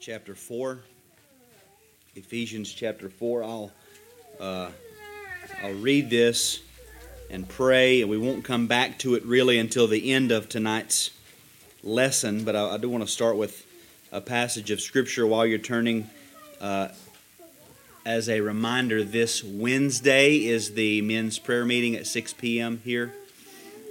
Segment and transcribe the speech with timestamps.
[0.00, 0.78] chapter 4.
[2.14, 3.42] Ephesians chapter 4.
[3.42, 3.72] I'll,
[4.38, 4.70] uh,
[5.62, 6.60] I'll read this
[7.30, 11.10] and pray, and we won't come back to it really until the end of tonight's
[11.82, 13.66] lesson, but I, I do want to start with
[14.12, 16.08] a passage of Scripture while you're turning.
[16.60, 16.88] Uh,
[18.06, 22.80] as a reminder, this Wednesday is the men's prayer meeting at 6 p.m.
[22.84, 23.12] here.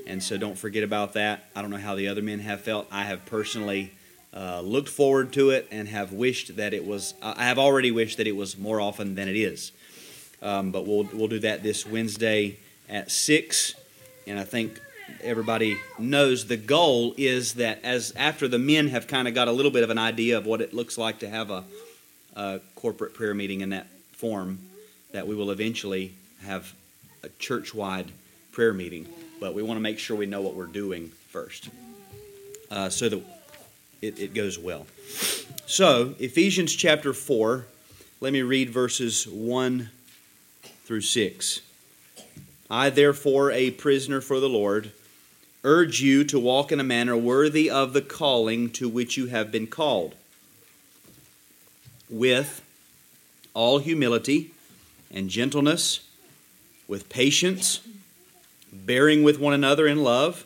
[0.08, 1.50] And so don't forget about that.
[1.54, 2.88] I don't know how the other men have felt.
[2.92, 3.92] I have personally
[4.38, 8.18] uh, looked forward to it and have wished that it was, I have already wished
[8.18, 9.72] that it was more often than it is.
[10.44, 12.58] Um, but we'll, we'll do that this Wednesday
[12.88, 13.74] at 6.
[14.28, 14.80] And I think
[15.24, 19.52] everybody knows the goal is that as after the men have kind of got a
[19.52, 21.64] little bit of an idea of what it looks like to have a,
[22.36, 24.60] a corporate prayer meeting in that form,
[25.14, 26.72] that we will eventually have
[27.24, 28.12] a church wide
[28.52, 29.08] prayer meeting.
[29.40, 31.70] But we want to make sure we know what we're doing first
[32.70, 33.37] uh, so that
[34.02, 34.88] it, it goes well.
[35.66, 37.66] So, Ephesians chapter 4,
[38.22, 39.90] let me read verses 1
[40.86, 41.62] through 6.
[42.70, 44.92] I, therefore, a prisoner for the Lord,
[45.64, 49.52] urge you to walk in a manner worthy of the calling to which you have
[49.52, 50.16] been called,
[52.10, 52.64] with
[53.54, 54.52] all humility
[55.12, 56.00] and gentleness,
[56.88, 57.82] with patience,
[58.72, 60.46] bearing with one another in love,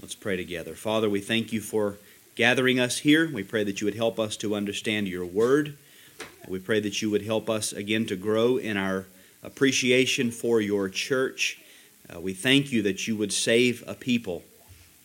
[0.00, 0.74] Let's pray together.
[0.74, 1.96] Father, we thank you for
[2.34, 3.30] gathering us here.
[3.32, 5.78] We pray that you would help us to understand your Word.
[6.46, 9.06] We pray that you would help us again to grow in our
[9.42, 11.58] appreciation for your church.
[12.14, 14.42] Uh, we thank you that you would save a people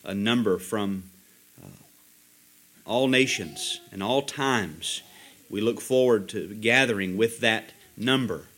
[0.04, 1.04] a number from
[1.62, 1.68] uh,
[2.84, 5.00] all nations and all times.
[5.48, 8.48] We look forward to gathering with that number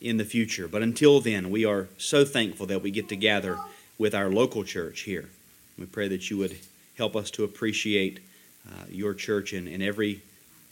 [0.00, 0.66] in the future.
[0.66, 3.58] But until then, we are so thankful that we get to gather
[3.96, 5.28] with our local church here.
[5.78, 6.58] We pray that you would
[6.96, 8.20] help us to appreciate
[8.68, 10.22] uh, your church in, in every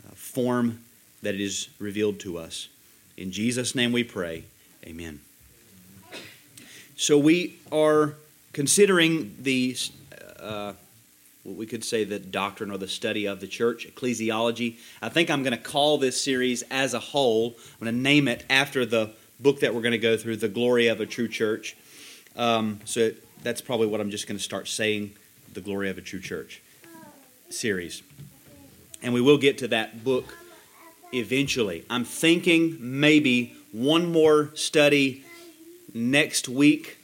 [0.07, 0.81] uh, form
[1.23, 2.69] that it is revealed to us.
[3.17, 4.45] In Jesus' name we pray.
[4.87, 5.21] Amen.
[6.97, 8.15] So we are
[8.53, 9.77] considering the
[10.41, 10.73] uh,
[11.43, 14.79] what we could say the doctrine or the study of the church, ecclesiology.
[15.01, 17.57] I think I'm going to call this series as a whole.
[17.57, 19.11] I'm going to name it after the
[19.41, 21.77] book that we're going to go through, The Glory of a True Church.
[22.37, 23.11] Um, so
[23.43, 25.13] that's probably what I'm just going to start saying,
[25.53, 26.63] The Glory of a True Church
[27.51, 28.03] series.
[29.03, 30.37] And we will get to that book
[31.13, 31.85] eventually.
[31.91, 35.25] I'm thinking maybe one more study
[35.93, 36.99] next week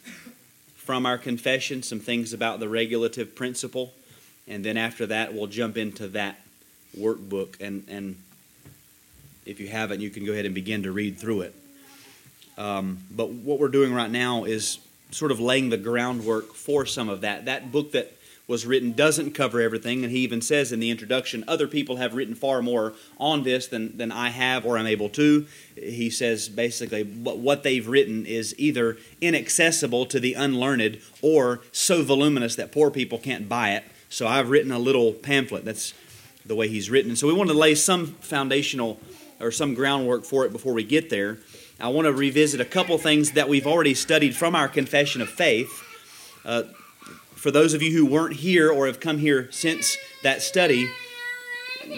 [0.77, 3.93] from our confession, some things about the regulative principle,
[4.47, 6.41] and then after that, we'll jump into that
[6.99, 7.61] workbook.
[7.61, 8.17] And, and
[9.45, 11.55] if you haven't, you can go ahead and begin to read through it.
[12.57, 14.79] Um, but what we're doing right now is
[15.11, 17.47] sort of laying the groundwork for some of that.
[17.47, 18.13] That book that
[18.49, 22.15] was written doesn't cover everything, and he even says in the introduction, other people have
[22.15, 25.47] written far more on this than, than I have or I'm able to.
[25.77, 32.57] He says basically what they've written is either inaccessible to the unlearned or so voluminous
[32.57, 33.85] that poor people can't buy it.
[34.09, 35.67] So I've written a little pamphlet.
[35.67, 35.93] That's
[36.47, 37.17] the way he's written.
[37.17, 38.99] So we want to lay some foundational
[39.41, 41.39] or some groundwork for it before we get there.
[41.81, 45.29] I want to revisit a couple things that we've already studied from our confession of
[45.29, 45.71] faith.
[46.45, 46.65] Uh,
[47.37, 50.91] for those of you who weren't here or have come here since that study,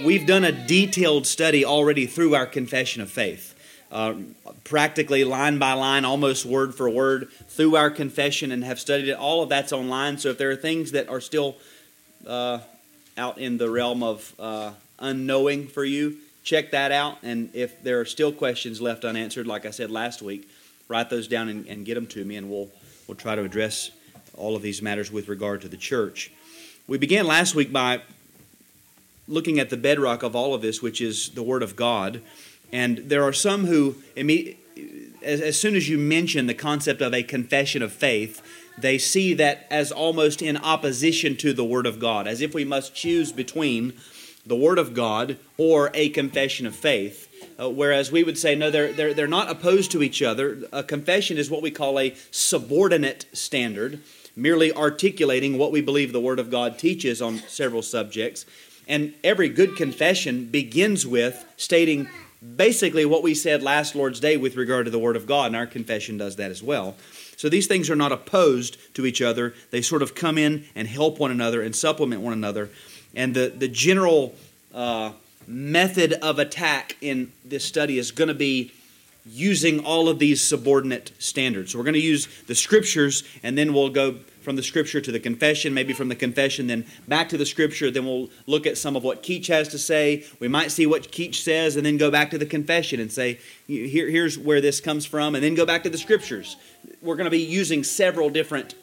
[0.04, 3.54] we've done a detailed study already through our confession of faith.
[3.90, 4.16] Uh,
[4.64, 9.16] practically line by line, almost word for word, through our confession and have studied it.
[9.16, 10.18] All of that's online.
[10.18, 11.56] So if there are things that are still
[12.26, 12.58] uh,
[13.16, 16.18] out in the realm of uh, unknowing for you,
[16.50, 17.18] check that out.
[17.22, 20.50] And if there are still questions left unanswered, like I said last week,
[20.88, 22.68] write those down and, and get them to me, and we'll
[23.06, 23.92] we'll try to address
[24.36, 26.32] all of these matters with regard to the church.
[26.88, 28.02] We began last week by
[29.28, 32.20] looking at the bedrock of all of this, which is the Word of God.
[32.72, 33.96] And there are some who,
[35.22, 38.42] as soon as you mention the concept of a confession of faith,
[38.76, 42.64] they see that as almost in opposition to the Word of God, as if we
[42.64, 43.92] must choose between
[44.50, 47.28] the Word of God or a confession of faith.
[47.58, 50.58] Uh, whereas we would say, no, they're, they're, they're not opposed to each other.
[50.72, 54.00] A confession is what we call a subordinate standard
[54.36, 58.46] merely articulating what we believe the Word of God teaches on several subjects.
[58.88, 62.08] And every good confession begins with stating
[62.56, 65.56] basically what we said last Lord's Day with regard to the Word of God, and
[65.56, 66.96] our confession does that as well.
[67.36, 69.54] So these things are not opposed to each other.
[69.70, 72.70] They sort of come in and help one another and supplement one another.
[73.14, 74.34] And the, the general
[74.74, 75.12] uh,
[75.46, 78.72] method of attack in this study is going to be
[79.26, 81.72] using all of these subordinate standards.
[81.72, 85.12] So we're going to use the scriptures, and then we'll go from the scripture to
[85.12, 87.90] the confession, maybe from the confession, then back to the scripture.
[87.90, 90.24] Then we'll look at some of what Keach has to say.
[90.40, 93.38] We might see what Keach says, and then go back to the confession and say,
[93.66, 96.56] Here, here's where this comes from, and then go back to the scriptures.
[97.02, 98.74] We're going to be using several different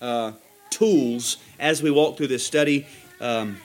[0.00, 0.32] uh,
[0.70, 2.86] tools as we walk through this study.
[3.20, 3.58] Um,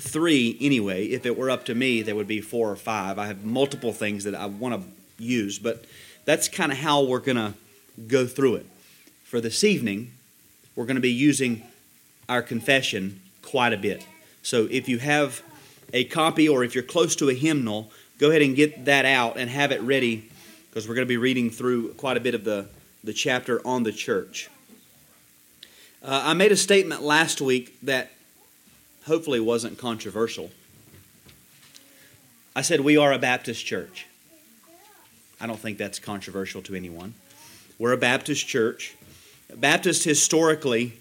[0.00, 1.06] three, anyway.
[1.06, 3.18] If it were up to me, there would be four or five.
[3.18, 5.84] I have multiple things that I want to use, but
[6.24, 7.54] that's kind of how we're going to
[8.06, 8.66] go through it.
[9.24, 10.12] For this evening,
[10.74, 11.62] we're going to be using
[12.28, 14.04] our confession quite a bit.
[14.42, 15.42] So if you have
[15.92, 19.36] a copy or if you're close to a hymnal, go ahead and get that out
[19.36, 20.28] and have it ready
[20.68, 22.68] because we're going to be reading through quite a bit of the,
[23.04, 24.48] the chapter on the church.
[26.02, 28.10] Uh, I made a statement last week that
[29.06, 30.50] hopefully wasn't controversial.
[32.54, 34.06] I said, We are a Baptist church.
[35.40, 37.14] I don't think that's controversial to anyone.
[37.78, 38.94] We're a Baptist church.
[39.54, 40.94] Baptists historically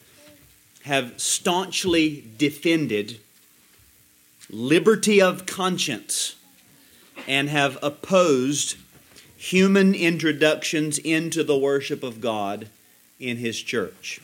[0.84, 3.20] have staunchly defended
[4.50, 6.36] liberty of conscience
[7.28, 8.78] and have opposed
[9.38, 12.70] human introductions into the worship of God
[13.20, 14.22] in His church.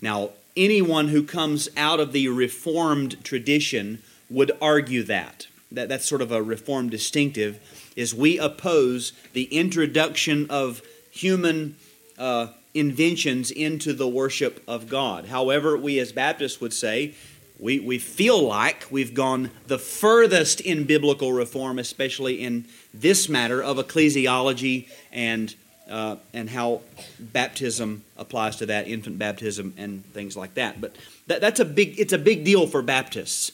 [0.00, 5.46] Now, anyone who comes out of the Reformed tradition would argue that.
[5.70, 7.58] that that's sort of a Reformed distinctive,
[7.96, 11.76] is we oppose the introduction of human
[12.18, 15.26] uh, inventions into the worship of God.
[15.26, 17.14] However, we as Baptists would say,
[17.58, 23.62] we, we feel like we've gone the furthest in biblical reform, especially in this matter
[23.62, 25.54] of ecclesiology and
[25.90, 26.80] uh, and how
[27.18, 30.80] baptism applies to that, infant baptism and things like that.
[30.80, 30.96] But
[31.26, 33.52] that, that's a big, it's a big deal for Baptists.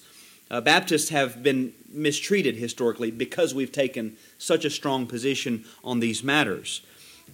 [0.50, 6.22] Uh, Baptists have been mistreated historically because we've taken such a strong position on these
[6.22, 6.82] matters.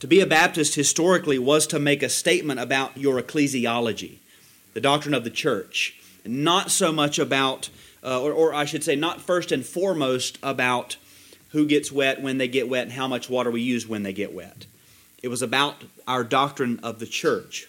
[0.00, 4.18] To be a Baptist historically was to make a statement about your ecclesiology,
[4.72, 7.68] the doctrine of the church, not so much about,
[8.02, 10.96] uh, or, or I should say, not first and foremost about
[11.50, 14.12] who gets wet, when they get wet, and how much water we use when they
[14.12, 14.66] get wet.
[15.24, 15.76] It was about
[16.06, 17.66] our doctrine of the church.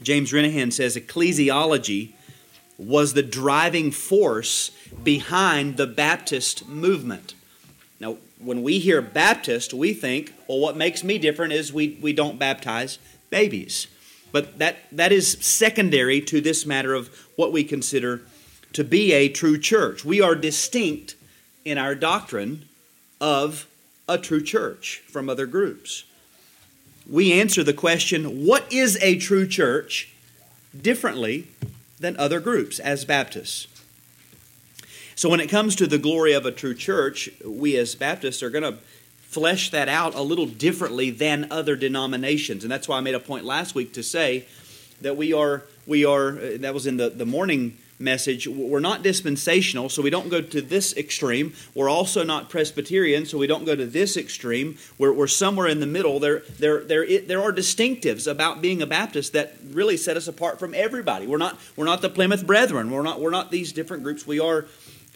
[0.00, 2.12] James Renihan says ecclesiology
[2.78, 4.70] was the driving force
[5.02, 7.34] behind the Baptist movement.
[8.00, 12.14] Now, when we hear Baptist, we think, well, what makes me different is we, we
[12.14, 13.86] don't baptize babies.
[14.32, 18.22] But that, that is secondary to this matter of what we consider
[18.72, 20.02] to be a true church.
[20.02, 21.14] We are distinct
[21.66, 22.64] in our doctrine
[23.20, 23.66] of
[24.08, 26.04] a true church from other groups
[27.08, 30.12] we answer the question what is a true church
[30.80, 31.48] differently
[32.00, 33.68] than other groups as Baptists.
[35.16, 38.50] So, when it comes to the glory of a true church, we as Baptists are
[38.50, 38.78] going to
[39.20, 42.64] flesh that out a little differently than other denominations.
[42.64, 44.46] And that's why I made a point last week to say
[45.00, 48.46] that we are, we are uh, that was in the, the morning message.
[48.46, 51.54] We're not dispensational, so we don't go to this extreme.
[51.74, 54.76] We're also not Presbyterian, so we don't go to this extreme.
[54.98, 56.18] We're, we're somewhere in the middle.
[56.18, 60.28] There, there, there, it, there are distinctives about being a Baptist that really set us
[60.28, 61.26] apart from everybody.
[61.26, 62.90] We're not, we're not the Plymouth Brethren.
[62.90, 64.26] We're not, we're not these different groups.
[64.26, 64.66] We are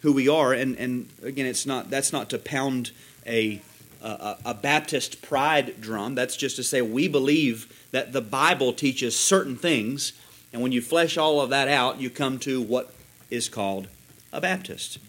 [0.01, 0.53] who we are.
[0.53, 2.91] And, and again, it's not, that's not to pound
[3.25, 3.61] a,
[4.01, 6.15] a, a Baptist pride drum.
[6.15, 10.13] That's just to say we believe that the Bible teaches certain things
[10.51, 12.93] and when you flesh all of that out, you come to what
[13.29, 13.87] is called
[14.33, 14.99] a Baptist.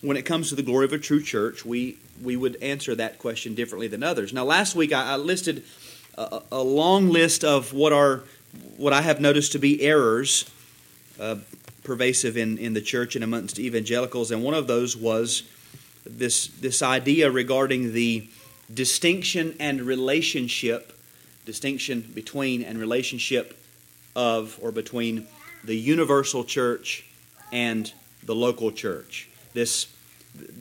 [0.00, 3.18] When it comes to the glory of a true church, we, we would answer that
[3.18, 4.32] question differently than others.
[4.32, 5.64] Now, last week I, I listed
[6.16, 8.22] a, a, long list of what are
[8.78, 10.50] what I have noticed to be errors
[11.20, 11.36] uh,
[11.84, 15.42] pervasive in, in the church and amongst evangelicals, and one of those was
[16.04, 18.28] this this idea regarding the
[18.72, 20.92] distinction and relationship,
[21.44, 23.55] distinction between and relationship
[24.16, 25.28] of or between
[25.62, 27.04] the universal church
[27.52, 27.92] and
[28.24, 29.28] the local church.
[29.52, 29.86] This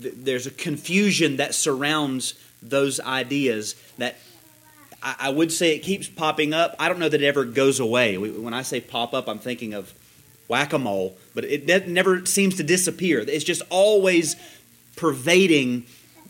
[0.01, 4.17] th- there's a confusion that surrounds those ideas that
[5.01, 6.75] I, I, would say it keeps popping up.
[6.79, 8.17] I don't know that it ever goes away.
[8.17, 9.93] We, when I say pop up, I'm thinking of
[10.47, 13.19] whack a mole, but it, it never seems to disappear.
[13.19, 14.35] It's just always
[14.95, 15.85] pervading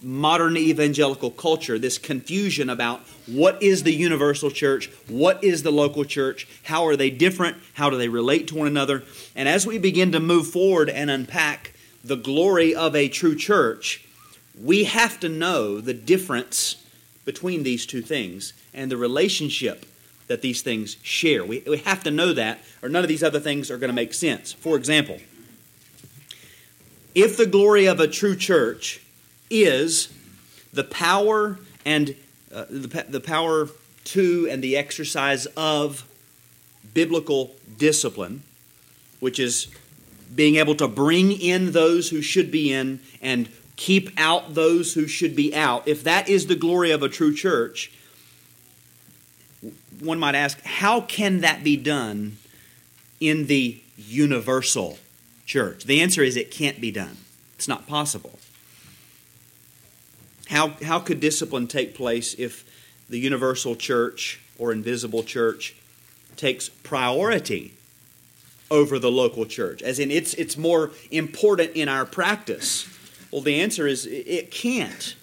[0.06, 6.06] modern evangelical culture, this confusion about what is the universal church, what is the local
[6.06, 9.04] church, how are they different, how do they relate to one another.
[9.36, 14.08] And as we begin to move forward and unpack the glory of a true church,
[14.62, 16.86] we have to know the difference
[17.26, 19.88] between these two things and the relationship
[20.28, 21.44] that these things share.
[21.44, 23.96] We, we have to know that, or none of these other things are going to
[23.96, 24.54] make sense.
[24.54, 25.18] For example,
[27.16, 29.02] if the glory of a true church
[29.64, 30.10] is
[30.74, 32.16] the power and
[32.54, 33.70] uh, the, the power
[34.06, 36.08] to and the exercise of
[36.94, 38.44] biblical discipline,
[39.20, 39.68] which is
[40.34, 45.08] being able to bring in those who should be in and keep out those who
[45.08, 47.92] should be out, if that is the glory of a true church,
[50.00, 52.38] one might ask, how can that be done
[53.20, 54.98] in the universal
[55.46, 55.86] church?
[55.86, 57.18] The answer is it can't be done.
[57.56, 58.35] It's not possible.
[60.48, 62.64] How, how could discipline take place if
[63.10, 65.76] the universal church or invisible church
[66.36, 67.74] takes priority
[68.70, 69.82] over the local church?
[69.82, 72.88] As in, it's, it's more important in our practice.
[73.32, 75.16] Well, the answer is it can't.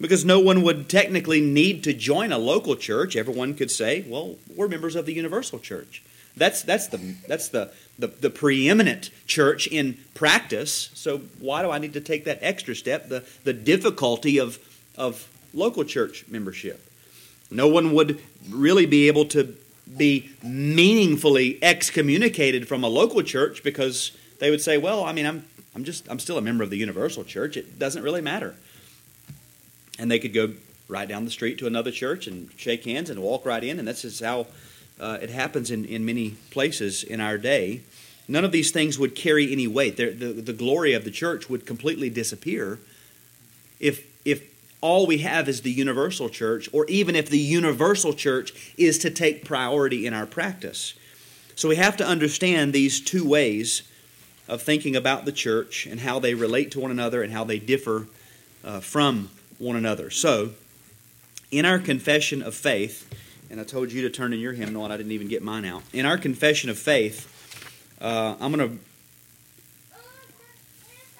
[0.00, 3.14] Because no one would technically need to join a local church.
[3.14, 6.02] Everyone could say, well, we're members of the universal church.
[6.36, 7.70] That's, that's, the, that's the,
[8.02, 10.90] the, the preeminent church in practice.
[10.94, 14.58] So why do I need to take that extra step, the, the difficulty of,
[14.98, 16.86] of local church membership?
[17.50, 19.56] No one would really be able to
[19.96, 25.44] be meaningfully excommunicated from a local church because they would say, well, I mean, I'm,
[25.74, 27.56] I'm just, I'm still a member of the universal church.
[27.56, 28.54] It doesn't really matter
[29.98, 30.52] and they could go
[30.88, 33.86] right down the street to another church and shake hands and walk right in, and
[33.86, 34.46] that's just how
[35.00, 37.80] uh, it happens in, in many places in our day.
[38.32, 39.98] None of these things would carry any weight.
[39.98, 42.78] The, the, the glory of the church would completely disappear
[43.78, 48.72] if, if all we have is the universal church, or even if the universal church
[48.78, 50.94] is to take priority in our practice.
[51.56, 53.82] So we have to understand these two ways
[54.48, 57.58] of thinking about the church and how they relate to one another and how they
[57.58, 58.06] differ
[58.64, 60.08] uh, from one another.
[60.08, 60.52] So,
[61.50, 63.06] in our confession of faith,
[63.50, 65.66] and I told you to turn in your hymnal, and I didn't even get mine
[65.66, 65.82] out.
[65.92, 67.28] In our confession of faith,
[68.02, 68.78] uh, I'm going to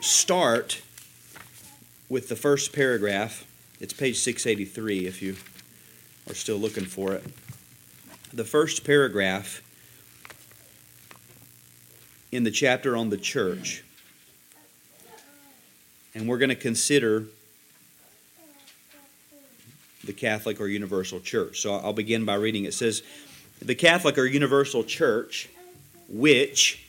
[0.04, 0.82] start
[2.08, 3.46] with the first paragraph.
[3.80, 5.36] It's page 683 if you
[6.28, 7.24] are still looking for it.
[8.32, 9.62] The first paragraph
[12.32, 13.84] in the chapter on the church.
[16.16, 17.26] And we're going to consider
[20.02, 21.60] the Catholic or Universal Church.
[21.60, 22.64] So I'll begin by reading.
[22.64, 23.04] It says,
[23.60, 25.48] The Catholic or Universal Church,
[26.12, 26.86] which,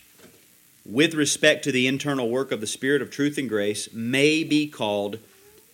[0.86, 4.68] with respect to the internal work of the Spirit of truth and grace, may be
[4.68, 5.18] called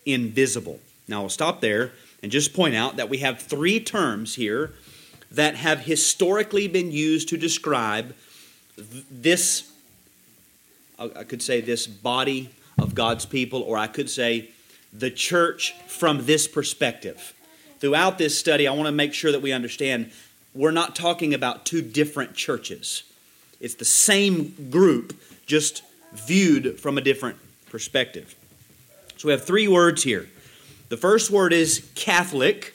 [0.06, 0.79] invisible.
[1.08, 1.91] Now I'll stop there
[2.22, 4.74] and just point out that we have three terms here
[5.32, 8.15] that have historically been used to describe
[8.77, 9.72] this,
[10.98, 14.50] I could say, this body of God's people, or I could say,
[14.94, 17.34] the church from this perspective.
[17.79, 20.12] Throughout this study, I want to make sure that we understand
[20.53, 23.03] we're not talking about two different churches.
[23.60, 27.38] It's the same group, just viewed from a different
[27.70, 28.36] perspective.
[29.18, 30.30] So we have three words here.
[30.89, 32.74] The first word is Catholic,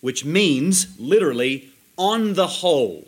[0.00, 3.06] which means literally on the whole.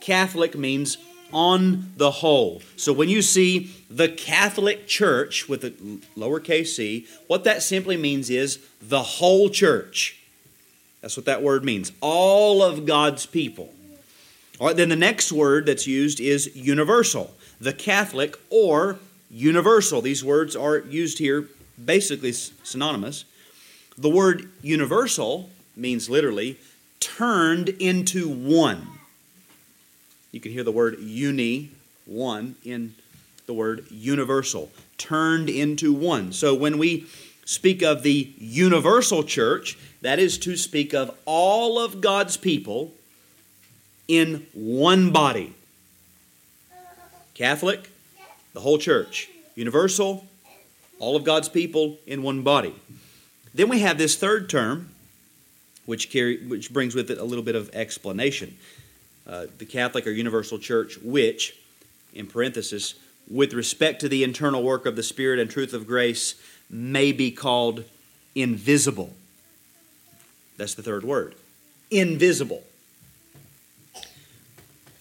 [0.00, 0.96] Catholic means
[1.32, 2.62] on the whole.
[2.76, 5.70] So when you see the Catholic Church with a
[6.16, 10.18] lowercase c, what that simply means is the whole church.
[11.02, 11.92] That's what that word means.
[12.00, 13.72] All of God's people.
[14.58, 17.34] Then the next word that's used is universal.
[17.60, 18.98] The Catholic or
[19.30, 20.00] universal.
[20.00, 21.48] These words are used here
[21.82, 23.24] basically synonymous.
[23.96, 26.58] The word universal means literally
[27.00, 28.86] turned into one.
[30.32, 31.70] You can hear the word uni,
[32.04, 32.94] one, in
[33.46, 36.32] the word universal, turned into one.
[36.32, 37.06] So when we
[37.44, 42.92] speak of the universal church, that is to speak of all of God's people
[44.08, 45.54] in one body.
[47.34, 47.90] Catholic,
[48.54, 49.28] the whole church.
[49.54, 50.26] Universal,
[50.98, 52.74] all of God's people in one body.
[53.54, 54.90] Then we have this third term,
[55.86, 58.56] which, carry, which brings with it a little bit of explanation.
[59.26, 61.56] Uh, the Catholic or Universal Church, which,
[62.14, 62.94] in parenthesis,
[63.30, 66.34] with respect to the internal work of the Spirit and truth of grace,
[66.70, 67.84] may be called
[68.34, 69.14] invisible.
[70.56, 71.34] That's the third word.
[71.90, 72.62] Invisible.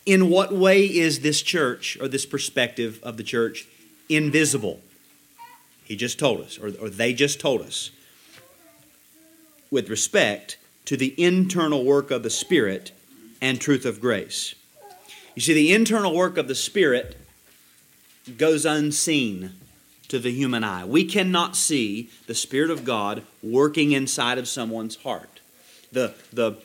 [0.07, 3.67] In what way is this church or this perspective of the church
[4.07, 4.79] invisible?
[5.83, 7.91] He just told us, or, or they just told us,
[9.69, 12.93] with respect to the internal work of the Spirit
[13.41, 14.55] and truth of grace.
[15.35, 17.17] You see, the internal work of the Spirit
[18.37, 19.55] goes unseen
[20.07, 20.85] to the human eye.
[20.85, 25.41] We cannot see the Spirit of God working inside of someone's heart.
[25.91, 26.55] The, the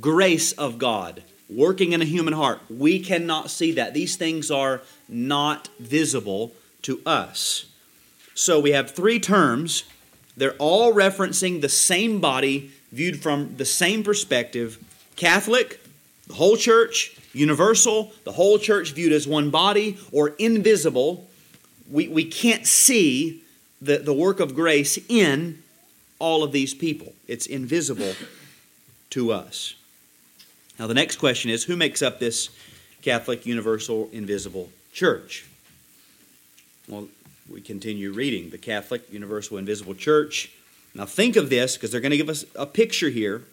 [0.00, 3.94] grace of God working in a human heart, we cannot see that.
[3.94, 7.66] These things are not visible to us.
[8.34, 9.84] So we have three terms.
[10.36, 14.78] They're all referencing the same body viewed from the same perspective
[15.16, 15.80] Catholic,
[16.26, 21.26] the whole church, universal, the whole church viewed as one body, or invisible.
[21.90, 23.42] We, we can't see
[23.80, 25.62] the, the work of grace in
[26.18, 28.14] all of these people, it's invisible
[29.10, 29.74] to us.
[30.78, 32.50] Now, the next question is who makes up this
[33.02, 35.46] Catholic, universal, invisible church?
[36.88, 37.08] Well,
[37.50, 40.50] we continue reading the Catholic, universal, invisible church.
[40.94, 43.44] Now, think of this because they're going to give us a picture here.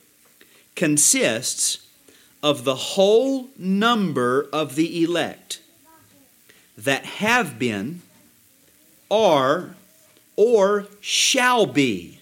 [0.76, 1.86] Consists
[2.42, 5.62] of the whole number of the elect
[6.78, 8.02] that have been,
[9.10, 9.76] are,
[10.36, 12.20] or shall be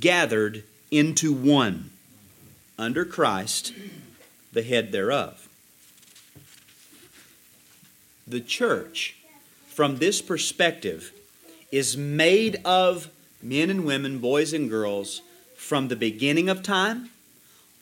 [0.00, 1.90] gathered into one
[2.78, 3.72] under Christ
[4.54, 5.48] the head thereof.
[8.26, 9.16] The church,
[9.66, 11.12] from this perspective,
[11.70, 13.10] is made of
[13.42, 15.20] men and women, boys and girls,
[15.56, 17.10] from the beginning of time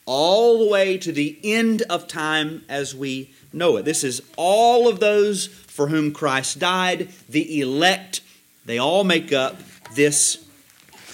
[0.05, 3.85] all the way to the end of time as we know it.
[3.85, 8.21] This is all of those for whom Christ died, the elect.
[8.65, 9.57] They all make up
[9.95, 10.45] this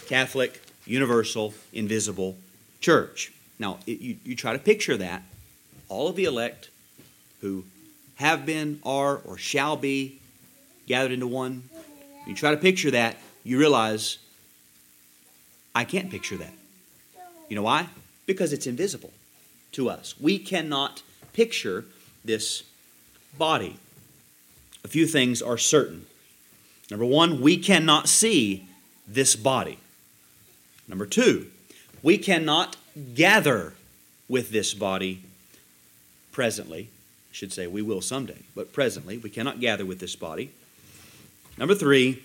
[0.08, 2.38] Catholic, universal, invisible
[2.82, 3.32] church.
[3.60, 5.22] Now, it, you, you try to picture that
[5.90, 6.70] all of the elect
[7.42, 7.66] who
[8.16, 10.20] have been, are, or shall be
[10.88, 11.64] gathered into one.
[12.28, 14.20] You try to picture that, you realize
[15.74, 16.54] I can't picture that.
[17.48, 17.88] You know why?
[18.26, 19.12] Because it's invisible
[19.74, 20.16] to us.
[20.20, 21.02] We cannot
[21.34, 21.86] picture
[22.24, 22.64] this
[23.38, 23.78] body.
[24.84, 26.06] A few things are certain.
[26.92, 28.68] Number one, we cannot see
[29.08, 29.80] this body.
[30.88, 31.48] Number two,
[32.02, 32.78] we cannot
[33.16, 33.74] gather
[34.28, 35.24] with this body
[36.40, 36.88] presently.
[37.30, 40.52] I should say we will someday, but presently we cannot gather with this body.
[41.58, 42.24] Number three,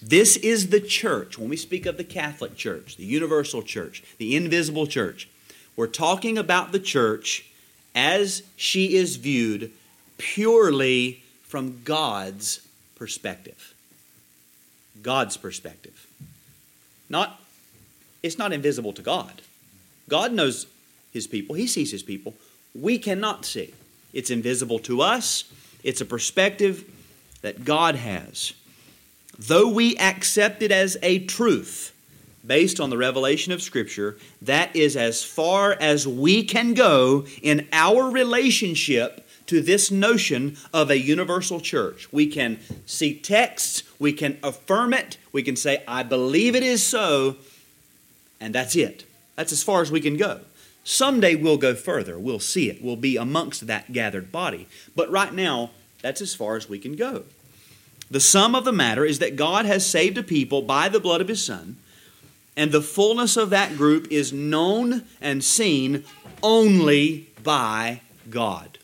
[0.00, 1.36] this is the church.
[1.36, 5.28] When we speak of the Catholic Church, the universal church, the invisible church,
[5.76, 7.44] we're talking about the church
[7.94, 9.70] as she is viewed
[10.16, 13.74] purely from God's perspective.
[15.02, 16.06] God's perspective.
[17.10, 17.38] Not
[18.22, 19.42] it's not invisible to God.
[20.08, 20.66] God knows
[21.12, 22.32] his people, he sees his people
[22.74, 23.74] we cannot see.
[24.12, 25.44] It's invisible to us,
[25.82, 26.84] it's a perspective
[27.42, 28.52] that God has.
[29.38, 31.92] Though we accept it as a truth
[32.46, 37.66] based on the revelation of Scripture, that is as far as we can go in
[37.72, 42.12] our relationship to this notion of a universal church.
[42.12, 46.84] We can see texts, we can affirm it, we can say, I believe it is
[46.84, 47.36] so,
[48.40, 49.04] and that's it.
[49.36, 50.40] That's as far as we can go.
[50.84, 52.18] Someday we'll go further.
[52.18, 52.82] We'll see it.
[52.82, 54.66] We'll be amongst that gathered body.
[54.96, 57.24] But right now, that's as far as we can go.
[58.10, 61.20] The sum of the matter is that God has saved a people by the blood
[61.20, 61.76] of His Son,
[62.56, 66.04] and the fullness of that group is known and seen
[66.42, 68.78] only by God.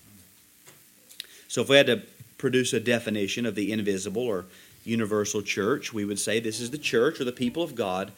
[1.49, 2.03] So, if we had to
[2.39, 4.47] produce a definition of the invisible or
[4.85, 8.13] universal church, we would say this is the church or the people of God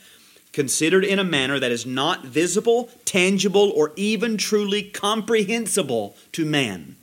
[0.53, 6.97] considered in a manner that is not visible, tangible, or even truly comprehensible to man.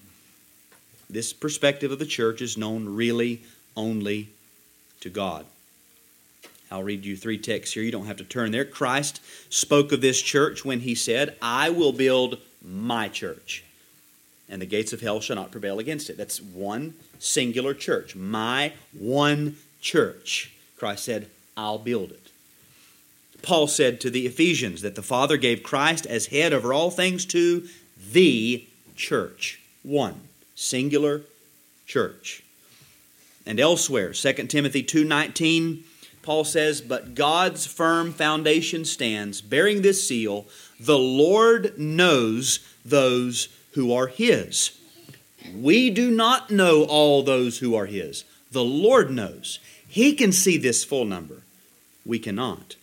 [1.09, 3.41] This perspective of the church is known really
[3.75, 4.29] only
[4.99, 5.45] to God.
[6.69, 7.83] I'll read you three texts here.
[7.83, 8.65] You don't have to turn there.
[8.65, 13.63] Christ spoke of this church when he said, I will build my church,
[14.49, 16.17] and the gates of hell shall not prevail against it.
[16.17, 18.15] That's one singular church.
[18.15, 20.51] My one church.
[20.75, 22.26] Christ said, I'll build it.
[23.41, 27.25] Paul said to the Ephesians that the Father gave Christ as head over all things
[27.27, 27.67] to
[28.11, 29.59] the church.
[29.83, 30.21] One,
[30.55, 31.21] singular
[31.85, 32.43] church.
[33.45, 35.83] And elsewhere, 2 Timothy 2:19,
[36.21, 40.45] Paul says, "But God's firm foundation stands, bearing this seal,
[40.77, 44.71] the Lord knows those who are his."
[45.55, 48.25] We do not know all those who are his.
[48.51, 49.59] The Lord knows.
[49.87, 51.43] He can see this full number.
[52.05, 52.75] We cannot.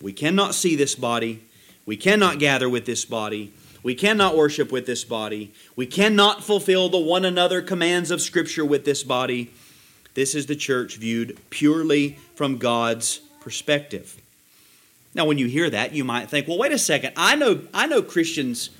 [0.00, 1.42] We cannot see this body.
[1.84, 3.52] We cannot gather with this body.
[3.82, 5.52] We cannot worship with this body.
[5.76, 9.52] We cannot fulfill the one another commands of Scripture with this body.
[10.14, 14.20] This is the church viewed purely from God's perspective.
[15.14, 17.12] Now, when you hear that, you might think, well, wait a second.
[17.16, 18.70] I know, I know Christians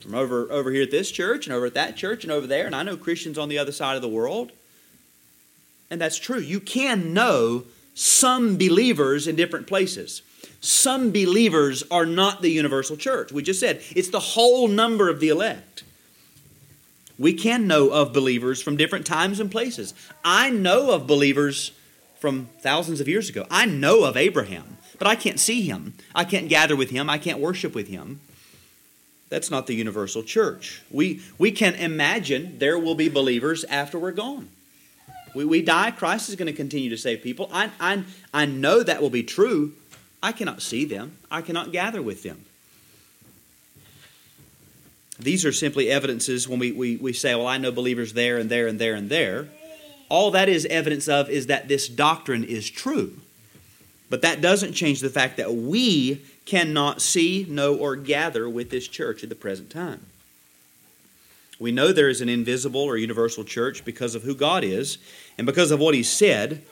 [0.00, 2.66] from over, over here at this church and over at that church and over there,
[2.66, 4.52] and I know Christians on the other side of the world.
[5.90, 6.38] And that's true.
[6.38, 10.22] You can know some believers in different places.
[10.60, 13.32] Some believers are not the universal church.
[13.32, 15.84] We just said it's the whole number of the elect.
[17.18, 19.94] We can know of believers from different times and places.
[20.24, 21.70] I know of believers
[22.18, 23.46] from thousands of years ago.
[23.50, 25.94] I know of Abraham but I can't see him.
[26.14, 27.10] I can't gather with him.
[27.10, 28.20] I can't worship with him.
[29.28, 30.82] That's not the universal church.
[30.90, 34.48] We, we can imagine there will be believers after we're gone.
[35.34, 37.50] We, we die, Christ is going to continue to save people.
[37.52, 39.72] I, I, I know that will be true.
[40.22, 42.44] I cannot see them, I cannot gather with them.
[45.18, 48.50] These are simply evidences when we, we, we say, well, I know believers there and
[48.50, 49.48] there and there and there.
[50.08, 53.18] All that is evidence of is that this doctrine is true.
[54.10, 58.86] But that doesn't change the fact that we cannot see, know, or gather with this
[58.88, 60.06] church at the present time.
[61.58, 64.98] We know there is an invisible or universal church because of who God is
[65.38, 66.62] and because of what He said,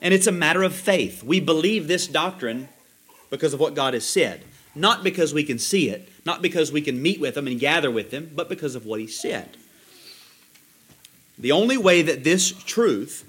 [0.00, 1.22] and it's a matter of faith.
[1.22, 2.68] We believe this doctrine
[3.30, 4.42] because of what God has said,
[4.74, 7.90] not because we can see it, not because we can meet with Him and gather
[7.90, 9.56] with Him, but because of what He said.
[11.38, 13.24] The only way that this truth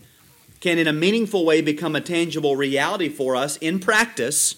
[0.62, 4.56] can, in a meaningful way, become a tangible reality for us in practice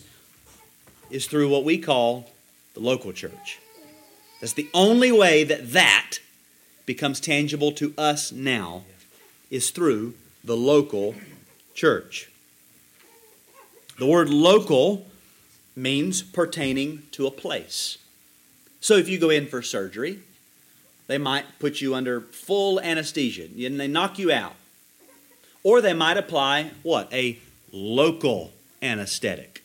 [1.10, 2.30] is through what we call
[2.74, 3.60] the local church.
[4.42, 6.20] That's the only way that that
[6.86, 8.84] becomes tangible to us now
[9.50, 11.16] is through the local
[11.74, 12.30] church.
[13.98, 15.08] The word local
[15.76, 17.98] means pertaining to a place.
[18.80, 20.20] So if you go in for surgery,
[21.08, 24.56] they might put you under full anesthesia and they knock you out.
[25.64, 27.12] Or they might apply what?
[27.12, 27.40] A
[27.72, 29.64] local anesthetic.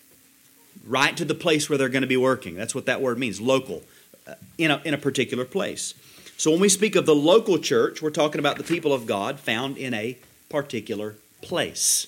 [0.87, 2.55] Right to the place where they're going to be working.
[2.55, 3.83] That's what that word means, local,
[4.27, 5.95] uh, in a, in a particular place.
[6.41, 9.39] So when we speak of the local church, we're talking about the people of God
[9.39, 10.17] found in a
[10.49, 12.07] particular place.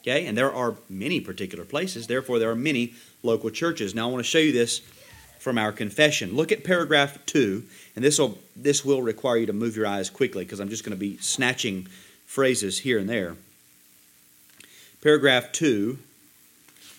[0.00, 0.26] Okay?
[0.26, 3.94] And there are many particular places, therefore, there are many local churches.
[3.94, 4.80] Now, I want to show you this
[5.38, 6.34] from our confession.
[6.34, 7.62] Look at paragraph 2,
[7.94, 10.82] and this will, this will require you to move your eyes quickly because I'm just
[10.82, 11.86] going to be snatching
[12.26, 13.36] phrases here and there.
[15.00, 15.96] Paragraph 2,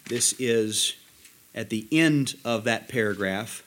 [0.08, 0.96] this is
[1.54, 3.62] at the end of that paragraph,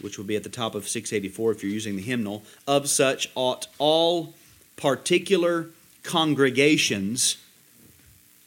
[0.00, 2.42] which will be at the top of 684 if you're using the hymnal.
[2.66, 4.34] Of such ought all
[4.76, 5.68] particular
[6.02, 7.36] congregations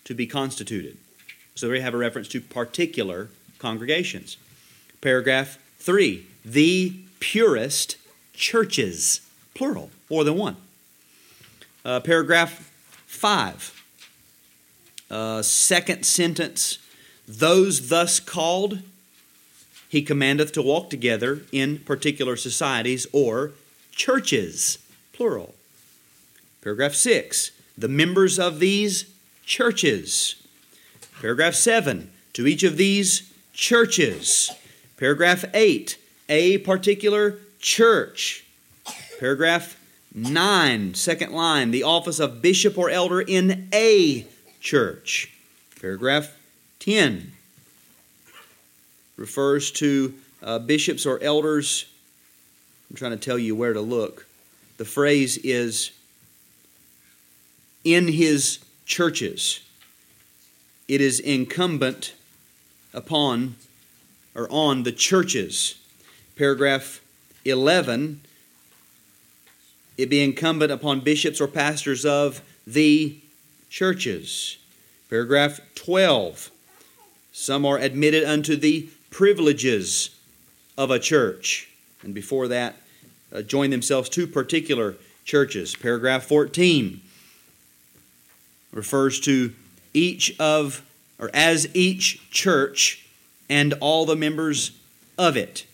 [0.04, 0.98] to be constituted.
[1.56, 3.30] So we have a reference to particular
[3.60, 4.38] congregations.
[5.02, 7.98] Paragraph 3, the purest
[8.34, 9.22] churches,
[9.54, 10.58] plural, more than one.
[11.84, 12.72] Uh, paragraph
[13.08, 13.84] 5,
[15.10, 16.80] uh, second sentence
[17.28, 18.80] Those thus called,
[19.90, 23.52] he commandeth to walk together in particular societies or
[23.92, 24.80] churches,
[25.14, 25.56] plural.
[26.62, 29.06] Paragraph 6, the members of these
[29.46, 30.36] churches.
[31.22, 34.52] Paragraph 7, to each of these churches.
[34.98, 35.98] Paragraph 8,
[36.28, 38.46] a particular church.
[39.20, 39.80] Paragraph
[40.14, 44.28] 9, second line, the office of bishop or elder in a
[44.60, 45.32] church.
[45.80, 46.36] Paragraph
[46.80, 47.37] 10
[49.18, 51.86] refers to uh, bishops or elders.
[52.90, 54.26] I'm trying to tell you where to look.
[54.78, 55.92] The phrase is
[57.84, 59.60] in his churches.
[60.88, 62.14] It is incumbent
[62.94, 63.56] upon
[64.36, 65.76] or on the churches.
[66.36, 67.02] Paragraph
[67.44, 68.22] 11
[69.98, 73.18] it be incumbent upon bishops or pastors of the
[73.70, 74.58] churches.
[75.10, 76.52] Paragraph 12.
[77.32, 80.10] Some are admitted unto the privileges
[80.78, 81.70] of a church.
[82.04, 82.76] And before that,
[83.32, 85.76] uh, join themselves to particular churches.
[85.76, 87.02] Paragraph 14
[88.72, 89.54] refers to
[89.94, 90.86] each of,
[91.20, 93.06] or as each church
[93.50, 94.72] and all the members
[95.18, 95.66] of it.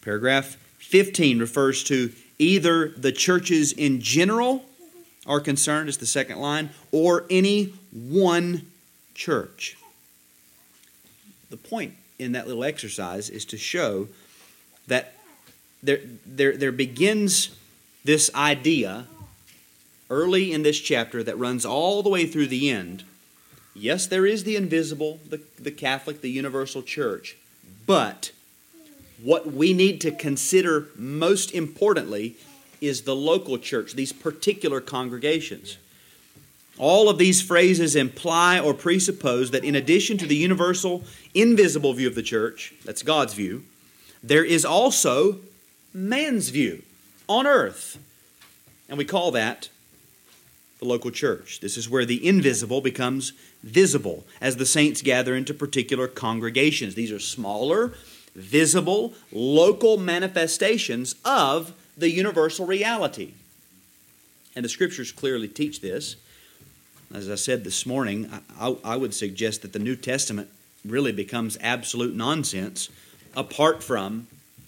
[0.00, 4.64] Paragraph 15 refers to either the churches in general
[5.26, 8.66] are concerned, is the second line, or any one
[9.14, 9.76] church.
[11.50, 14.08] The point in that little exercise is to show
[14.86, 15.14] that
[15.82, 17.56] there, there, there begins
[18.04, 19.06] this idea
[20.08, 23.04] early in this chapter that runs all the way through the end.
[23.74, 27.36] Yes, there is the invisible, the, the Catholic, the universal church,
[27.86, 28.32] but
[29.22, 32.36] what we need to consider most importantly
[32.80, 35.78] is the local church, these particular congregations.
[36.78, 42.08] All of these phrases imply or presuppose that in addition to the universal, invisible view
[42.08, 43.64] of the church, that's God's view,
[44.22, 45.40] there is also
[45.94, 46.82] man's view
[47.28, 47.98] on earth.
[48.88, 49.68] And we call that
[50.78, 51.60] the local church.
[51.60, 56.94] This is where the invisible becomes visible as the saints gather into particular congregations.
[56.94, 57.94] These are smaller,
[58.34, 63.32] visible, local manifestations of the universal reality.
[64.54, 66.16] And the scriptures clearly teach this.
[67.14, 70.48] As I said this morning, I, I, would suggest that the New Testament
[70.84, 72.88] really becomes absolute nonsense
[73.36, 74.26] apart from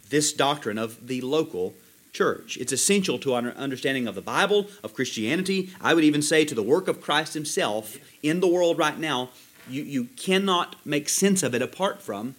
[0.08, 1.74] this doctrine of the local
[2.12, 2.56] church.
[2.56, 5.70] It's essential to our understanding of the Bible, of Christianity.
[5.80, 9.30] I would even say to the work of Christ Himself in the world right now.
[9.68, 12.36] You, you cannot make sense of it apart from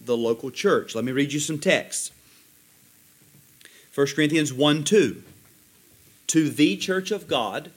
[0.00, 0.94] the local church.
[0.94, 2.12] Let me read you some texts.
[3.94, 5.22] 1 Corinthians 1 2.
[6.28, 7.72] To the church of God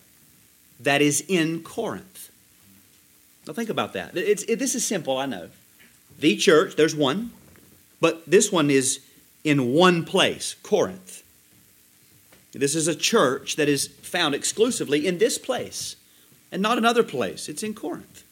[0.84, 2.32] that is in Corinth.
[3.48, 4.16] Now think about that.
[4.16, 5.50] It, this is simple, I know.
[6.20, 7.32] The church, there's one,
[8.00, 9.02] but this one is
[9.44, 11.24] in one place, Corinth.
[12.54, 15.96] This is a church that is found exclusively in this place
[16.52, 17.50] and not another place.
[17.50, 18.24] It's in Corinth.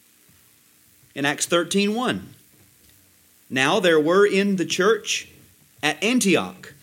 [1.15, 2.33] In Acts 13 1.
[3.49, 5.27] Now there were in the church
[5.83, 6.73] at Antioch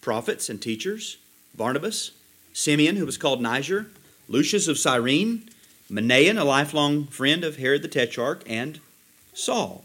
[0.00, 1.18] prophets and teachers
[1.56, 2.10] Barnabas,
[2.52, 3.86] Simeon, who was called Niger,
[4.28, 5.48] Lucius of Cyrene,
[5.90, 8.80] Manaen, a lifelong friend of Herod the Tetrarch, and
[9.34, 9.84] Saul.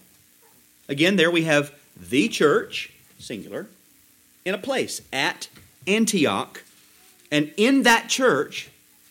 [0.90, 3.68] Again, there we have the church, singular,
[4.44, 5.48] in a place at
[5.86, 6.64] Antioch.
[7.32, 8.70] And in that church,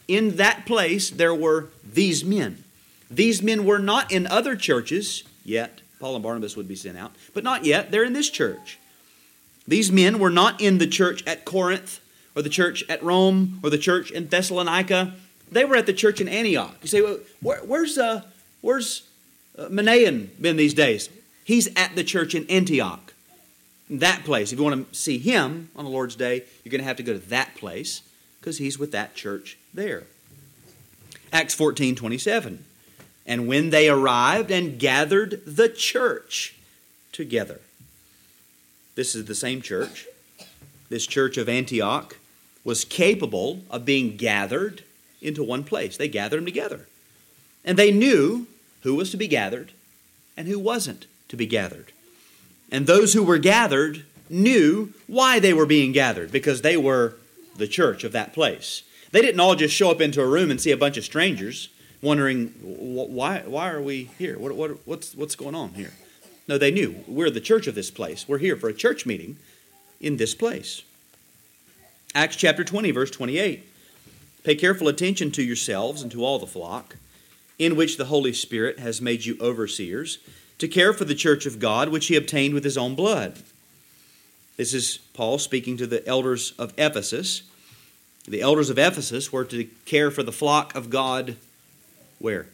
[0.09, 2.65] in that place, there were these men.
[3.11, 5.81] These men were not in other churches yet.
[6.01, 7.91] Paul and Barnabas would be sent out, but not yet.
[7.91, 8.79] They're in this church.
[9.69, 12.01] These men were not in the church at Corinth
[12.35, 15.15] or the church at Rome or the church in Thessalonica.
[15.51, 16.77] They were at the church in Antioch.
[16.83, 18.23] You say, well, where, where's uh,
[18.61, 19.03] where's
[19.59, 21.09] uh, Manaen been these days?
[21.45, 23.15] He's at the church in Antioch.
[23.89, 24.53] That place.
[24.53, 27.03] If you want to see him on the Lord's Day, you're going to have to
[27.03, 28.03] go to that place
[28.39, 30.05] because he's with that church there.
[31.33, 32.65] Acts 14 27.
[33.27, 36.55] And when they arrived and gathered the church
[37.13, 37.61] together.
[38.95, 40.07] This is the same church.
[40.89, 42.17] This church of Antioch
[42.65, 44.83] was capable of being gathered
[45.23, 45.97] into one place.
[45.97, 46.87] They gathered them together.
[47.65, 48.47] And they knew
[48.83, 49.73] who was to be gathered
[50.37, 51.93] and who wasn't to be gathered.
[52.71, 57.17] And those who were gathered knew why they were being gathered because they were
[57.57, 58.83] the church of that place.
[59.13, 61.69] They didn't all just show up into a room and see a bunch of strangers
[62.03, 64.39] wondering why why are we here?
[64.39, 65.93] What, what, what's what's going on here?
[66.49, 68.27] No, they knew we're the church of this place.
[68.27, 69.37] We're here for a church meeting
[70.01, 70.83] in this place.
[72.15, 73.67] Acts chapter 20 verse 28.
[74.43, 76.97] Pay careful attention to yourselves and to all the flock
[77.59, 80.19] in which the Holy Spirit has made you overseers
[80.59, 83.39] to care for the church of God which he obtained with his own blood.
[84.57, 87.43] This is Paul speaking to the elders of Ephesus.
[88.27, 91.37] The elders of Ephesus were to care for the flock of God
[92.19, 92.47] where?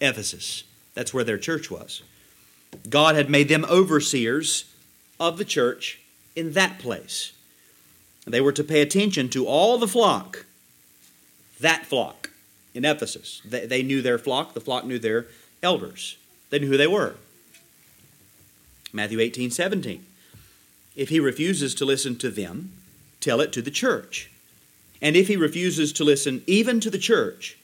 [0.00, 0.64] Ephesus.
[0.94, 2.02] That's where their church was.
[2.88, 4.64] God had made them overseers
[5.18, 6.00] of the church
[6.36, 7.32] in that place.
[8.30, 10.44] They were to pay attention to all the flock,
[11.60, 12.30] that flock
[12.74, 13.40] in Ephesus.
[13.44, 15.26] They, they knew their flock, the flock knew their
[15.62, 16.16] elders.
[16.50, 17.14] They knew who they were.
[18.92, 20.04] Matthew 18, 17.
[20.96, 22.72] If he refuses to listen to them,
[23.20, 24.30] tell it to the church.
[25.00, 27.56] And if he refuses to listen even to the church,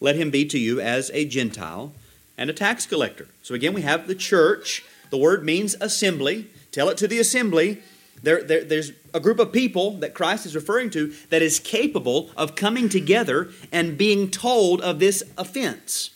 [0.00, 1.92] let him be to you as a Gentile
[2.36, 3.28] and a tax collector.
[3.42, 4.84] So again, we have the church.
[5.10, 6.46] The word means assembly.
[6.70, 7.82] Tell it to the assembly.
[8.22, 12.30] There, there, there's a group of people that Christ is referring to that is capable
[12.36, 16.10] of coming together and being told of this offense.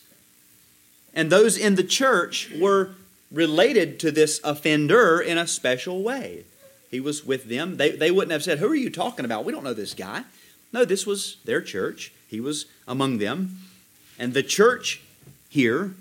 [1.15, 2.91] And those in the church were
[3.31, 6.45] related to this offender in a special way.
[6.91, 7.79] He was with them.
[7.79, 9.45] They, they wouldn't have said, Who are you talking about?
[9.45, 10.25] We don't know this guy.
[10.73, 12.13] No, this was their church.
[12.29, 13.59] He was among them.
[14.19, 15.03] And the church
[15.49, 15.95] here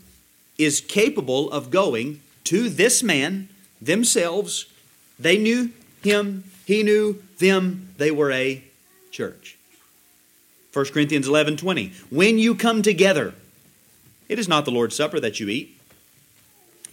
[0.58, 3.50] is capable of going to this man
[3.82, 4.66] themselves.
[5.18, 5.72] They knew
[6.04, 7.90] him, he knew them.
[7.98, 8.64] They were a
[9.12, 9.58] church.
[10.74, 11.94] 1 Corinthians 11 20.
[12.10, 13.34] When you come together,
[14.30, 15.78] it is not the Lord's Supper that you eat.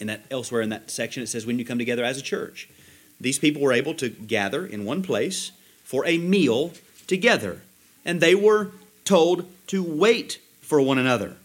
[0.01, 2.69] In that elsewhere in that section, it says, when you come together as a church.
[3.21, 5.51] These people were able to gather in one place
[5.85, 6.73] for a meal
[7.07, 7.63] together.
[8.05, 8.71] And they were
[9.05, 11.37] told to wait for one another,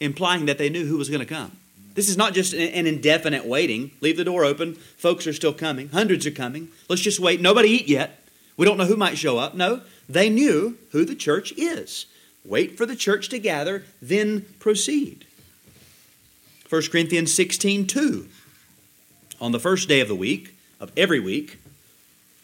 [0.00, 1.52] implying that they knew who was going to come.
[1.96, 3.90] This is not just an indefinite waiting.
[4.02, 4.74] Leave the door open.
[4.74, 5.88] Folks are still coming.
[5.88, 6.68] Hundreds are coming.
[6.90, 7.40] Let's just wait.
[7.40, 8.20] Nobody eat yet.
[8.58, 9.54] We don't know who might show up.
[9.54, 12.04] No, they knew who the church is.
[12.44, 15.24] Wait for the church to gather, then proceed.
[16.68, 18.28] 1 Corinthians 16 2.
[19.40, 21.58] On the first day of the week, of every week,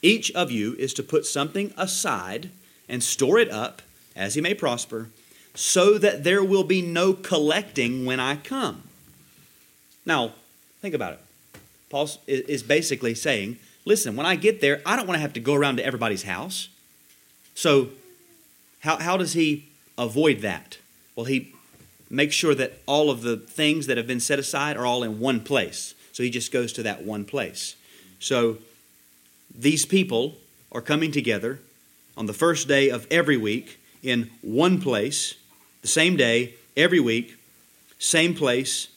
[0.01, 2.49] each of you is to put something aside
[2.89, 3.83] and store it up
[4.17, 5.09] as he may prosper,
[5.55, 8.85] so that there will be no collecting when I come.
[10.05, 10.33] Now,
[10.81, 11.21] think about it.
[11.91, 15.41] Paul is basically saying, listen, when I get there, I don't want to have to
[15.41, 16.69] go around to everybody's house.
[17.55, 17.91] So,
[18.81, 20.79] how, how does he avoid that?
[21.15, 21.53] Well, he
[22.09, 25.21] makes sure that all of the things that have been set aside are all in
[25.21, 25.95] one place.
[26.13, 27.77] So he just goes to that one place.
[28.21, 28.59] So,
[29.55, 30.37] these people
[30.71, 31.59] are coming together
[32.17, 35.35] on the first day of every week in one place,
[35.83, 37.37] the same day, every week,
[37.99, 38.89] same place,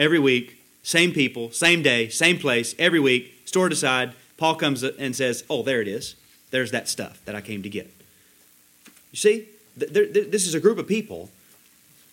[0.00, 4.14] every week, same people, same day, same place, every week, stored aside.
[4.38, 6.16] Paul comes and says, Oh, there it is.
[6.50, 7.88] There's that stuff that I came to get.
[9.12, 11.30] You see, this is a group of people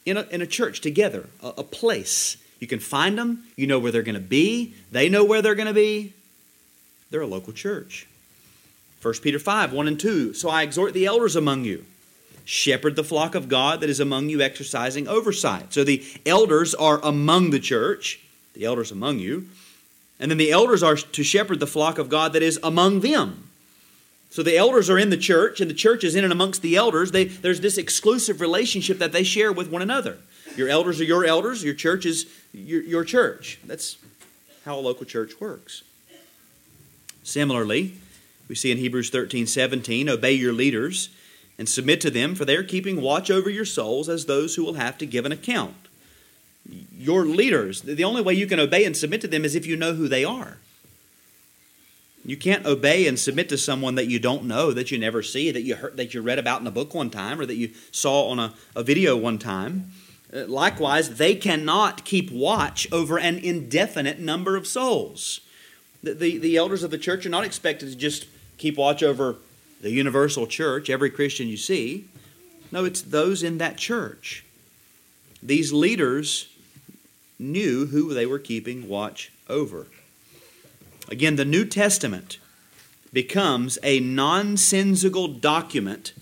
[0.06, 2.38] in a, in a church together, a, a place.
[2.60, 5.56] You can find them, you know where they're going to be, they know where they're
[5.56, 6.14] going to be.
[7.10, 8.06] They're a local church.
[9.02, 10.34] 1 Peter 5 1 and 2.
[10.34, 11.86] So I exhort the elders among you,
[12.48, 15.74] shepherd the flock of God that is among you, exercising oversight.
[15.74, 18.22] So the elders are among the church,
[18.54, 19.50] the elders among you.
[20.18, 23.50] And then the elders are to shepherd the flock of God that is among them.
[24.30, 26.78] So the elders are in the church, and the church is in and amongst the
[26.78, 27.12] elders.
[27.12, 30.18] They, there's this exclusive relationship that they share with one another.
[30.56, 33.60] Your elders are your elders, your church is your, your church.
[33.66, 33.98] That's
[34.64, 35.84] how a local church works.
[37.24, 37.96] Similarly,
[38.48, 41.10] we see in Hebrews 13 17, obey your leaders
[41.58, 44.64] and submit to them, for they are keeping watch over your souls as those who
[44.64, 45.76] will have to give an account.
[46.98, 49.76] Your leaders, the only way you can obey and submit to them is if you
[49.76, 50.58] know who they are.
[52.26, 55.50] You can't obey and submit to someone that you don't know, that you never see,
[55.50, 57.72] that you heard, that you read about in a book one time, or that you
[57.92, 59.92] saw on a, a video one time.
[60.34, 65.40] Uh, likewise, they cannot keep watch over an indefinite number of souls.
[66.04, 69.38] The, the, the elders of the church are not expected to just keep watch over
[69.82, 72.06] the universal church, every Christian you see.
[72.72, 74.44] No, it's those in that church.
[75.42, 76.50] These leaders
[77.40, 79.88] knew who they were keeping watch over.
[81.10, 82.40] Again, the New Testament
[83.14, 86.14] becomes a nonsensical document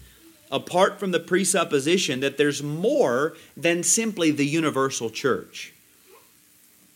[0.52, 5.74] apart from the presupposition that there's more than simply the universal church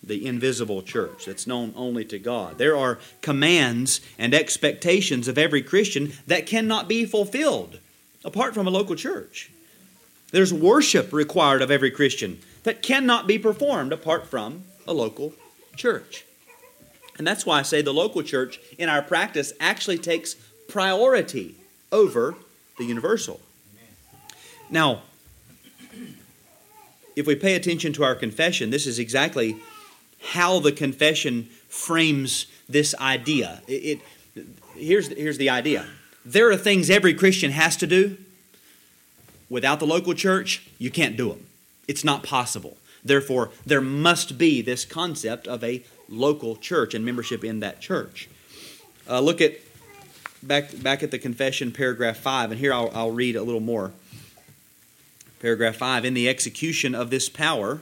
[0.01, 2.57] the invisible church that's known only to God.
[2.57, 7.79] There are commands and expectations of every Christian that cannot be fulfilled
[8.23, 9.51] apart from a local church.
[10.31, 15.33] There's worship required of every Christian that cannot be performed apart from a local
[15.75, 16.25] church.
[17.17, 20.35] And that's why I say the local church in our practice actually takes
[20.67, 21.55] priority
[21.91, 22.35] over
[22.77, 23.39] the universal.
[24.69, 25.01] Now,
[27.15, 29.57] if we pay attention to our confession, this is exactly
[30.21, 33.61] how the confession frames this idea.
[33.67, 34.01] It,
[34.35, 35.85] it, here's, here's the idea
[36.25, 38.17] there are things every Christian has to do.
[39.49, 41.47] Without the local church, you can't do them.
[41.87, 42.77] It's not possible.
[43.03, 48.29] Therefore, there must be this concept of a local church and membership in that church.
[49.09, 49.53] Uh, look at
[50.43, 53.91] back back at the confession, paragraph five, and here I'll, I'll read a little more.
[55.39, 57.81] Paragraph five: In the execution of this power,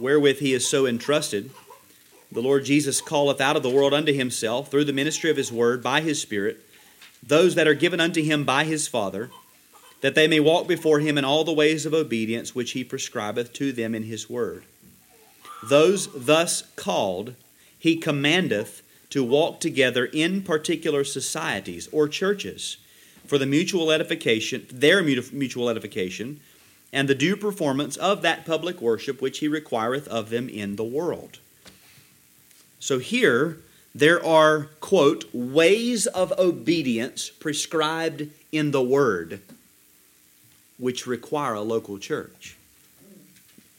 [0.00, 1.50] wherewith he is so entrusted,
[2.32, 5.52] the Lord Jesus calleth out of the world unto himself through the ministry of his
[5.52, 6.64] word by his Spirit
[7.22, 9.30] those that are given unto him by his Father,
[10.00, 13.52] that they may walk before him in all the ways of obedience which he prescribeth
[13.52, 14.64] to them in his word.
[15.62, 17.34] Those thus called,
[17.78, 22.78] he commandeth to walk together in particular societies or churches
[23.26, 26.40] for the mutual edification, their mutual edification,
[26.92, 30.84] and the due performance of that public worship which he requireth of them in the
[30.84, 31.38] world.
[32.80, 33.58] So here,
[33.94, 39.40] there are, quote, ways of obedience prescribed in the Word
[40.78, 42.56] which require a local church.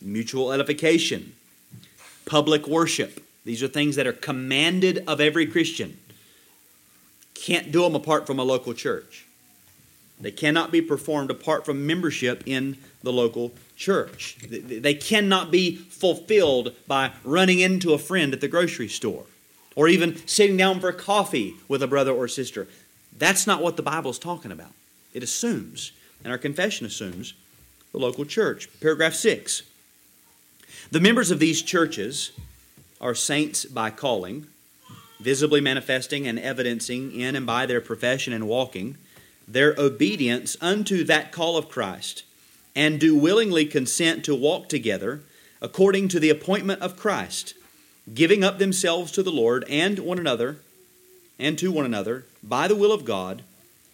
[0.02, 1.34] Mutual edification,
[2.26, 3.24] public worship.
[3.44, 5.98] These are things that are commanded of every Christian.
[7.34, 9.26] Can't do them apart from a local church.
[10.20, 14.38] They cannot be performed apart from membership in the local church.
[14.48, 19.26] They cannot be fulfilled by running into a friend at the grocery store
[19.76, 22.68] or even sitting down for coffee with a brother or sister.
[23.18, 24.72] That's not what the Bible is talking about.
[25.14, 25.92] It assumes,
[26.24, 27.34] and our confession assumes,
[27.92, 28.70] the local church.
[28.80, 29.64] Paragraph 6.
[30.92, 32.32] The members of these churches
[33.00, 34.48] are saints by calling,
[35.20, 38.98] visibly manifesting and evidencing in and by their profession and walking
[39.48, 42.24] their obedience unto that call of Christ,
[42.76, 45.22] and do willingly consent to walk together
[45.62, 47.54] according to the appointment of Christ,
[48.14, 50.58] giving up themselves to the Lord and one another,
[51.38, 53.44] and to one another, by the will of God,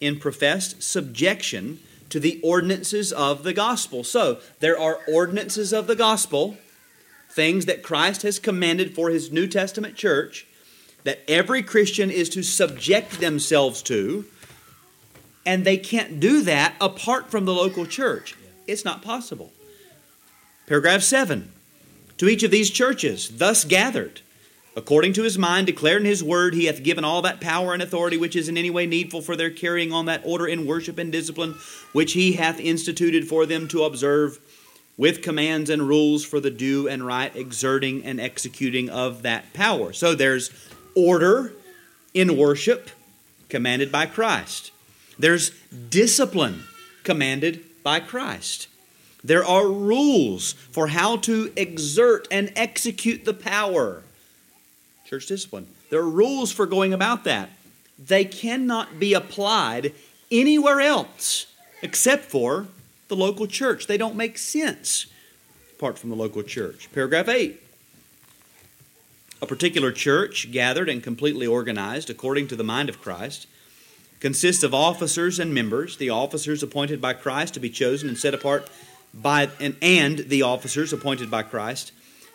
[0.00, 4.02] in professed subjection to the ordinances of the gospel.
[4.04, 6.56] So, there are ordinances of the gospel,
[7.30, 10.46] things that Christ has commanded for his New Testament church,
[11.04, 14.24] that every Christian is to subject themselves to,
[15.44, 18.34] and they can't do that apart from the local church.
[18.68, 19.52] It's not possible.
[20.66, 21.50] Paragraph 7
[22.18, 24.20] To each of these churches, thus gathered,
[24.76, 27.82] according to his mind, declared in his word, he hath given all that power and
[27.82, 30.98] authority which is in any way needful for their carrying on that order in worship
[30.98, 31.54] and discipline
[31.92, 34.38] which he hath instituted for them to observe
[34.98, 39.94] with commands and rules for the due and right exerting and executing of that power.
[39.94, 40.50] So there's
[40.94, 41.54] order
[42.12, 42.90] in worship
[43.48, 44.72] commanded by Christ.
[45.18, 45.50] There's
[45.88, 46.64] discipline
[47.04, 48.68] commanded by Christ.
[49.24, 54.02] There are rules for how to exert and execute the power.
[55.06, 55.68] Church discipline.
[55.88, 57.48] There are rules for going about that.
[57.98, 59.94] They cannot be applied
[60.30, 61.46] anywhere else
[61.80, 62.66] except for
[63.08, 63.86] the local church.
[63.86, 65.06] They don't make sense
[65.74, 66.92] apart from the local church.
[66.92, 67.58] Paragraph 8.
[69.40, 73.46] A particular church, gathered and completely organized according to the mind of Christ,
[74.20, 78.34] consists of officers and members, the officers appointed by Christ to be chosen and set
[78.34, 78.68] apart
[79.14, 81.92] by and, and the officers appointed by Christ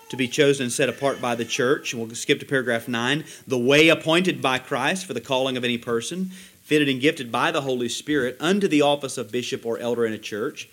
[0.10, 1.94] to be chosen and set apart by the church.
[1.94, 3.24] And We'll skip to paragraph 9.
[3.48, 6.26] The way appointed by Christ for the calling of any person,
[6.62, 10.14] fitted and gifted by the Holy Spirit unto the office of bishop or elder in
[10.14, 10.70] a church,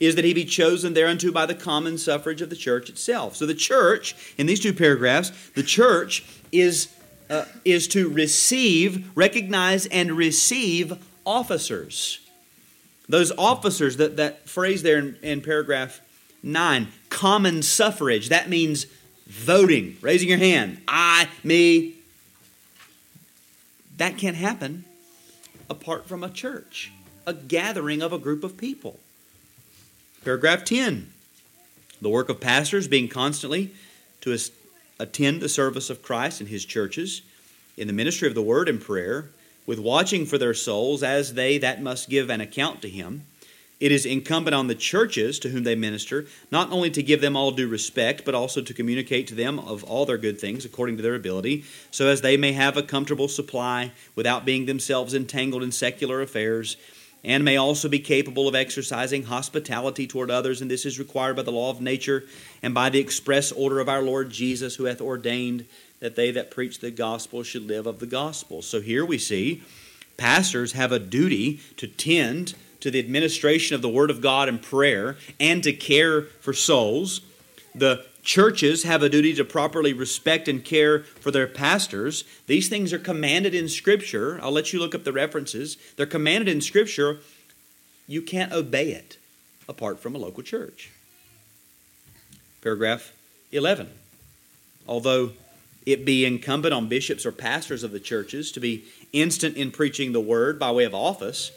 [0.00, 3.36] is that he be chosen thereunto by the common suffrage of the church itself.
[3.36, 6.93] So the church, in these two paragraphs, the church is,
[7.30, 12.20] uh, is to receive, recognize, and receive officers.
[13.08, 16.00] Those officers, that, that phrase there in, in paragraph
[16.42, 18.86] 9, common suffrage, that means
[19.26, 20.80] voting, raising your hand.
[20.86, 21.94] I, me.
[23.96, 24.84] That can't happen
[25.70, 26.92] apart from a church,
[27.26, 28.98] a gathering of a group of people.
[30.24, 31.10] Paragraph 10
[32.04, 33.72] the work of pastors being constantly
[34.20, 34.30] to
[34.98, 37.22] attend the service of Christ in his churches,
[37.76, 39.30] in the ministry of the word and prayer,
[39.66, 43.24] with watching for their souls as they that must give an account to him.
[43.80, 47.36] It is incumbent on the churches to whom they minister not only to give them
[47.36, 50.96] all due respect, but also to communicate to them of all their good things according
[50.96, 55.62] to their ability, so as they may have a comfortable supply without being themselves entangled
[55.62, 56.76] in secular affairs
[57.24, 61.42] and may also be capable of exercising hospitality toward others, and this is required by
[61.42, 62.24] the law of nature
[62.62, 65.64] and by the express order of our Lord Jesus, who hath ordained
[66.00, 68.60] that they that preach the gospel should live of the gospel.
[68.60, 69.62] So here we see
[70.16, 74.60] pastors have a duty to tend to the administration of the Word of God and
[74.60, 77.22] prayer and to care for souls.
[77.74, 82.24] The Churches have a duty to properly respect and care for their pastors.
[82.46, 84.40] These things are commanded in Scripture.
[84.42, 85.76] I'll let you look up the references.
[85.96, 87.18] They're commanded in Scripture.
[88.08, 89.18] You can't obey it
[89.68, 90.90] apart from a local church.
[92.62, 93.12] Paragraph
[93.52, 93.90] 11.
[94.88, 95.32] Although
[95.84, 100.12] it be incumbent on bishops or pastors of the churches to be instant in preaching
[100.12, 101.52] the word by way of office,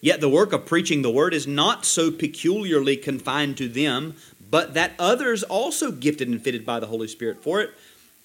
[0.00, 4.16] yet the work of preaching the word is not so peculiarly confined to them,
[4.50, 7.70] but that others also gifted and fitted by the Holy Spirit for it,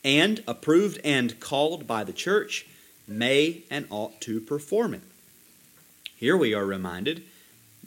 [0.04, 2.66] and approved and called by the church,
[3.08, 5.02] may and ought to perform it.
[6.16, 7.24] Here we are reminded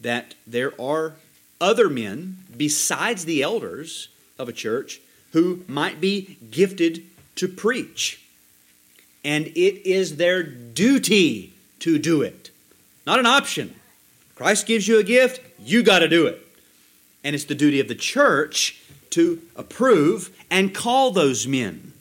[0.01, 1.14] that there are
[1.61, 4.09] other men besides the elders
[4.39, 5.01] of a church
[5.32, 7.03] who might be gifted
[7.37, 8.22] to preach.
[9.24, 12.51] And it is their duty to do it,
[13.07, 13.74] not an option.
[14.34, 16.45] Christ gives you a gift, you got to do it
[17.27, 21.93] and it's the duty of the church to approve and call those men.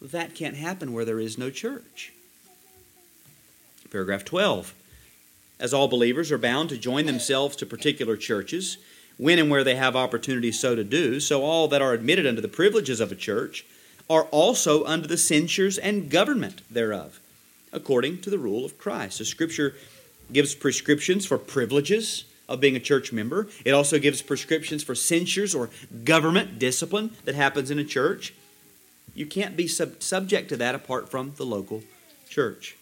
[0.00, 2.12] That can't happen where there is no church.
[3.90, 4.72] Paragraph 12.
[5.58, 8.78] As all believers are bound to join themselves to particular churches,
[9.16, 12.40] when and where they have opportunity so to do, so all that are admitted under
[12.40, 13.66] the privileges of a church
[14.08, 17.18] are also under the censures and government thereof,
[17.72, 19.18] according to the rule of Christ.
[19.18, 19.74] The Scripture
[20.32, 23.48] gives prescriptions for privileges of being a church member.
[23.64, 25.70] It also gives prescriptions for censures or
[26.04, 28.34] government discipline that happens in a church.
[29.14, 31.82] You can't be sub- subject to that apart from the local
[32.28, 32.76] church.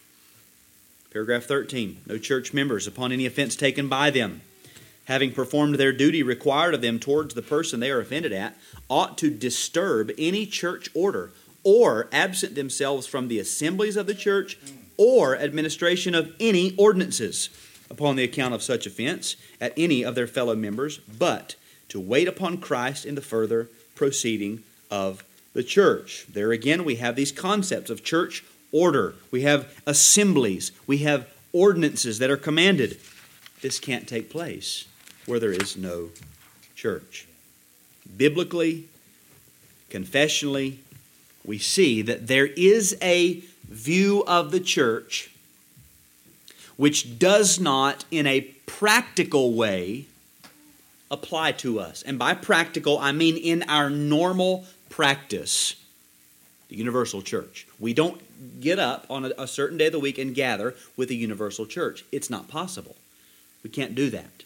[1.11, 4.41] Paragraph 13 No church members, upon any offense taken by them,
[5.05, 8.57] having performed their duty required of them towards the person they are offended at,
[8.89, 11.31] ought to disturb any church order
[11.63, 14.57] or absent themselves from the assemblies of the church
[14.97, 17.49] or administration of any ordinances
[17.89, 21.55] upon the account of such offense at any of their fellow members, but
[21.89, 25.23] to wait upon Christ in the further proceeding of
[25.53, 26.25] the church.
[26.31, 29.15] There again, we have these concepts of church order.
[29.31, 30.71] We have assemblies.
[30.85, 32.99] We have ordinances that are commanded.
[33.61, 34.85] This can't take place
[35.25, 36.09] where there is no
[36.75, 37.27] church.
[38.17, 38.89] Biblically,
[39.89, 40.79] confessionally,
[41.45, 45.31] we see that there is a view of the church
[46.77, 50.05] which does not, in a practical way,
[51.09, 52.03] apply to us.
[52.03, 55.75] And by practical, I mean in our normal practice,
[56.69, 57.67] the universal church.
[57.79, 58.21] We don't
[58.59, 61.65] get up on a, a, certain day of the week and gather with the universal
[61.65, 62.03] church.
[62.11, 62.95] It's not possible.
[63.63, 64.43] We can't do that.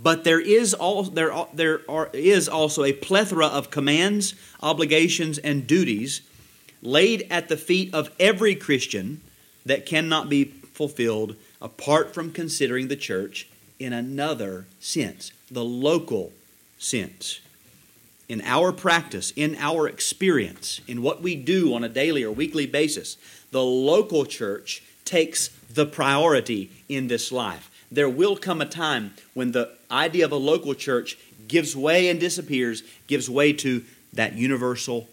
[0.00, 0.76] But there is
[1.12, 6.20] there there are, is also a plethora of commands, obligations, and duties
[6.82, 9.20] laid at the feet of every Christian
[9.66, 10.44] that cannot be
[10.78, 13.48] fulfilled apart from considering the church
[13.80, 16.32] in another sense, the local
[16.78, 17.40] sense.
[18.28, 22.64] In our practice, in our experience, in what we do on a daily or weekly
[22.64, 23.16] basis,
[23.50, 27.68] the local church takes the priority in this life.
[27.90, 31.18] There will come a time when the idea of a local church
[31.48, 35.08] gives way and disappears, gives way to that universal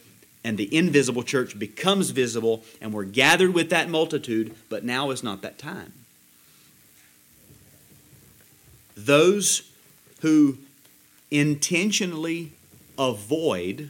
[0.46, 5.24] and the invisible church becomes visible, and we're gathered with that multitude, but now is
[5.24, 5.92] not that time.
[8.96, 9.68] Those
[10.22, 10.60] who
[11.32, 12.52] intentionally
[12.96, 13.90] avoid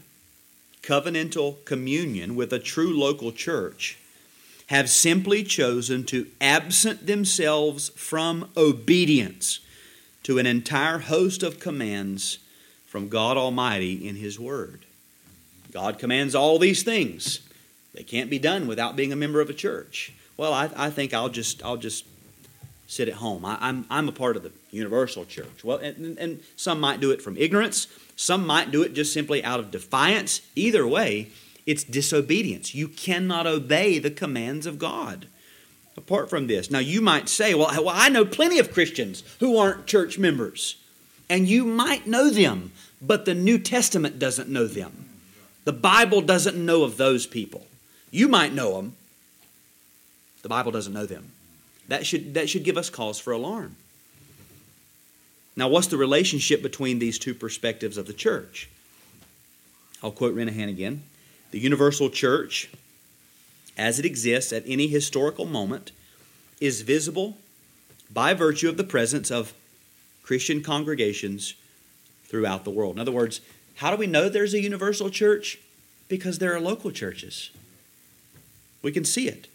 [0.81, 3.97] covenantal communion with a true local church
[4.67, 9.59] have simply chosen to absent themselves from obedience
[10.23, 12.37] to an entire host of commands
[12.87, 14.84] from God Almighty in His Word.
[15.75, 17.41] God commands all these things.
[17.93, 20.13] They can't be done without being a member of a church.
[20.37, 22.05] Well, I, I think I'll just I'll just
[22.87, 23.43] sit at home.
[23.43, 25.65] I, am I'm, I'm a part of the universal church.
[25.65, 27.87] Well, and, and some might do it from ignorance.
[28.15, 30.39] Some might do it just simply out of defiance.
[30.55, 31.27] Either way,
[31.65, 32.73] it's disobedience.
[32.73, 35.27] You cannot obey the commands of God
[35.97, 36.71] apart from this.
[36.71, 40.77] Now, you might say, well, well, I know plenty of Christians who aren't church members.
[41.29, 42.71] And you might know them,
[43.01, 45.04] but the New Testament doesn't know them.
[45.65, 47.65] The Bible doesn't know of those people.
[48.11, 48.95] You might know them.
[50.43, 51.31] The Bible doesn't know them.
[51.87, 53.75] That should, that should give us cause for alarm.
[55.55, 58.69] Now, what's the relationship between these two perspectives of the church?
[60.03, 61.03] I'll quote Renihan again.
[61.51, 62.69] The universal church,
[63.77, 65.91] as it exists at any historical moment,
[66.59, 67.37] is visible
[68.13, 69.53] by virtue of the presence of
[70.23, 71.55] Christian congregations
[72.25, 72.95] throughout the world.
[72.95, 73.41] In other words,
[73.75, 75.59] how do we know there's a universal church?
[76.07, 77.49] Because there are local churches.
[78.81, 79.47] We can see it.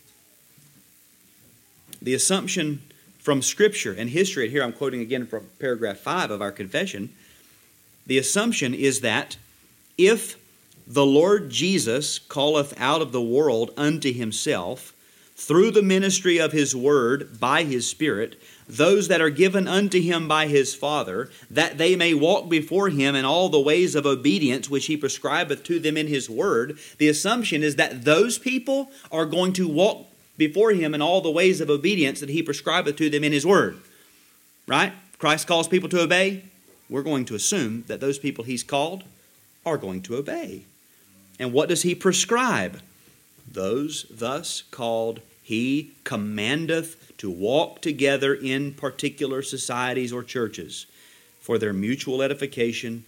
[2.02, 2.82] The assumption
[3.18, 7.12] from Scripture and history, and here I'm quoting again from paragraph 5 of our confession,
[8.06, 9.36] the assumption is that
[9.96, 10.36] if
[10.86, 14.92] the Lord Jesus calleth out of the world unto himself,
[15.40, 18.38] through the ministry of his word by his Spirit,
[18.68, 23.14] those that are given unto him by his Father, that they may walk before him
[23.14, 27.08] in all the ways of obedience which he prescribeth to them in his word, the
[27.08, 31.62] assumption is that those people are going to walk before him in all the ways
[31.62, 33.78] of obedience that he prescribeth to them in his word.
[34.66, 34.92] Right?
[35.18, 36.44] Christ calls people to obey.
[36.90, 39.04] We're going to assume that those people he's called
[39.64, 40.64] are going to obey.
[41.38, 42.82] And what does he prescribe?
[43.50, 45.20] Those thus called
[45.50, 50.86] he commandeth to walk together in particular societies or churches
[51.40, 53.02] for their mutual edification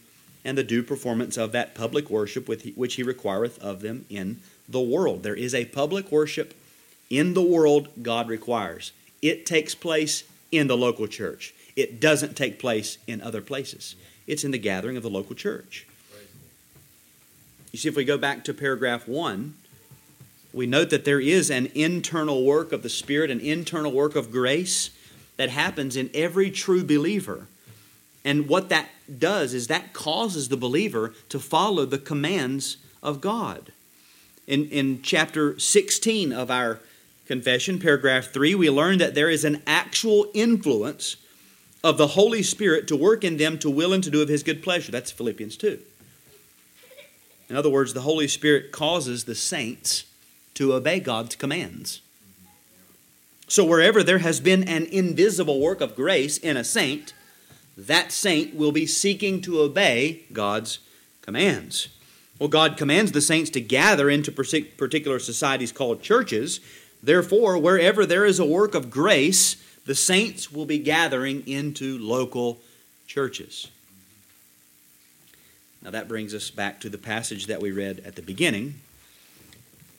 [0.45, 4.80] and the due performance of that public worship which he requireth of them in the
[4.80, 5.22] world.
[5.22, 6.53] There is a public worship
[7.09, 8.90] in the world God requires.
[9.22, 11.55] It takes place in the local church.
[11.76, 13.95] It doesn't take place in other places.
[14.26, 15.86] It's in the gathering of the local church.
[17.70, 19.55] You see, if we go back to paragraph 1,
[20.53, 24.30] we note that there is an internal work of the Spirit, an internal work of
[24.30, 24.90] grace
[25.36, 27.46] that happens in every true believer.
[28.24, 28.88] And what that
[29.18, 33.72] does is that causes the believer to follow the commands of God.
[34.46, 36.80] In, in chapter 16 of our
[37.26, 41.16] confession, paragraph 3, we learn that there is an actual influence
[41.82, 44.42] of the Holy Spirit to work in them to will and to do of His
[44.42, 44.92] good pleasure.
[44.92, 45.80] That's Philippians 2.
[47.48, 50.05] In other words, the Holy Spirit causes the saints
[50.55, 52.00] to obey God's commands.
[53.48, 57.12] So, wherever there has been an invisible work of grace in a saint,
[57.76, 60.78] that saint will be seeking to obey God's
[61.20, 61.88] commands.
[62.38, 66.61] Well, God commands the saints to gather into particular societies called churches.
[67.03, 72.61] Therefore, wherever there is a work of grace the saints will be gathering into local
[73.07, 73.68] churches.
[75.82, 78.80] Now that brings us back to the passage that we read at the beginning,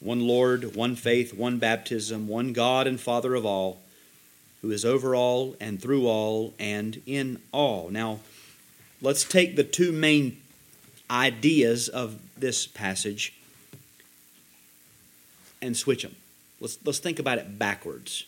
[0.00, 3.80] one Lord, one faith, one baptism, one God and Father of all,
[4.62, 7.90] who is over all and through all and in all.
[7.90, 8.20] Now,
[9.00, 10.40] let's take the two main
[11.10, 13.34] ideas of this passage
[15.60, 16.14] and switch them.
[16.60, 18.24] Let's, let's think about it backwards.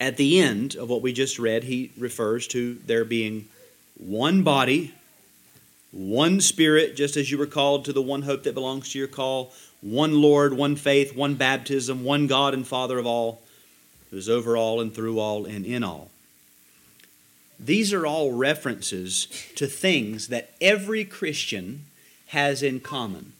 [0.00, 3.48] At the end of what we just read, he refers to there being
[3.98, 4.94] one body,
[5.92, 9.08] one spirit, just as you were called to the one hope that belongs to your
[9.08, 13.42] call, one Lord, one faith, one baptism, one God and Father of all,
[14.10, 16.10] who is over all and through all and in all.
[17.58, 19.26] These are all references
[19.56, 21.84] to things that every Christian
[22.28, 23.32] has in common.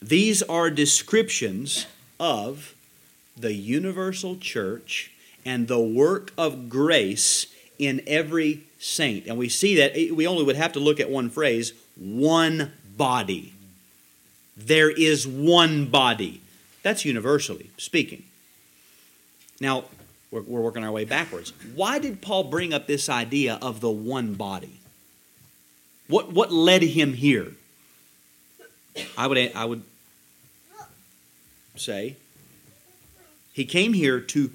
[0.00, 1.86] These are descriptions
[2.20, 2.74] of
[3.36, 5.10] the universal church
[5.44, 7.46] and the work of grace
[7.78, 9.26] in every saint.
[9.26, 13.54] And we see that we only would have to look at one phrase one body.
[14.56, 16.42] There is one body.
[16.82, 18.24] That's universally speaking.
[19.60, 19.84] Now,
[20.30, 21.52] we're, we're working our way backwards.
[21.74, 24.80] Why did Paul bring up this idea of the one body?
[26.08, 27.52] What, what led him here?
[29.16, 29.82] I would, I would
[31.76, 32.16] say
[33.52, 34.50] he came here to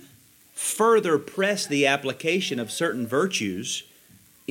[0.53, 3.83] further press the application of certain virtues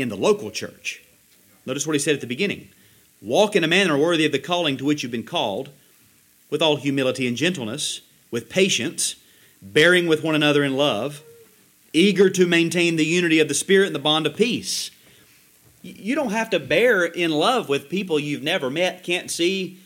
[0.00, 1.02] in the local church.
[1.66, 2.68] Notice what he said at the beginning
[3.20, 5.70] Walk in a manner worthy of the calling to which you've been called,
[6.50, 9.16] with all humility and gentleness, with patience,
[9.60, 11.22] bearing with one another in love,
[11.92, 14.90] eager to maintain the unity of the Spirit and the bond of peace.
[15.82, 19.78] You don't have to bear in love with people you've never met, can't see,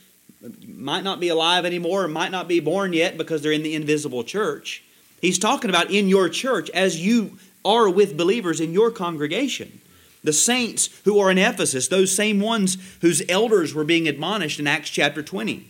[0.67, 4.25] might not be alive anymore, might not be born yet because they're in the invisible
[4.25, 4.83] church.
[5.21, 9.81] He's talking about in your church as you are with believers in your congregation.
[10.25, 14.67] The saints who are in Ephesus, those same ones whose elders were being admonished in
[14.67, 15.67] Acts chapter 20.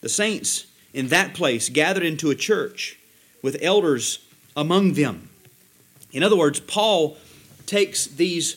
[0.00, 2.98] The saints in that place gathered into a church
[3.42, 4.20] with elders
[4.56, 5.28] among them.
[6.12, 7.18] In other words, Paul
[7.66, 8.56] takes these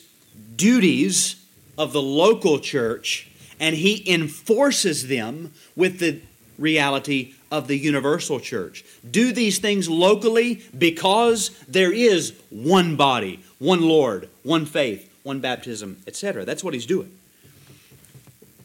[0.56, 1.36] duties
[1.76, 6.20] of the local church and he enforces them with the
[6.58, 8.84] reality of the universal church.
[9.08, 15.98] Do these things locally because there is one body, one Lord, one faith, one baptism,
[16.08, 16.44] etc.
[16.44, 17.16] That's what he's doing.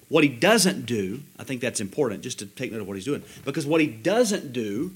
[0.10, 3.06] What he doesn't do, I think that's important just to take note of what he's
[3.06, 4.94] doing, because what he doesn't do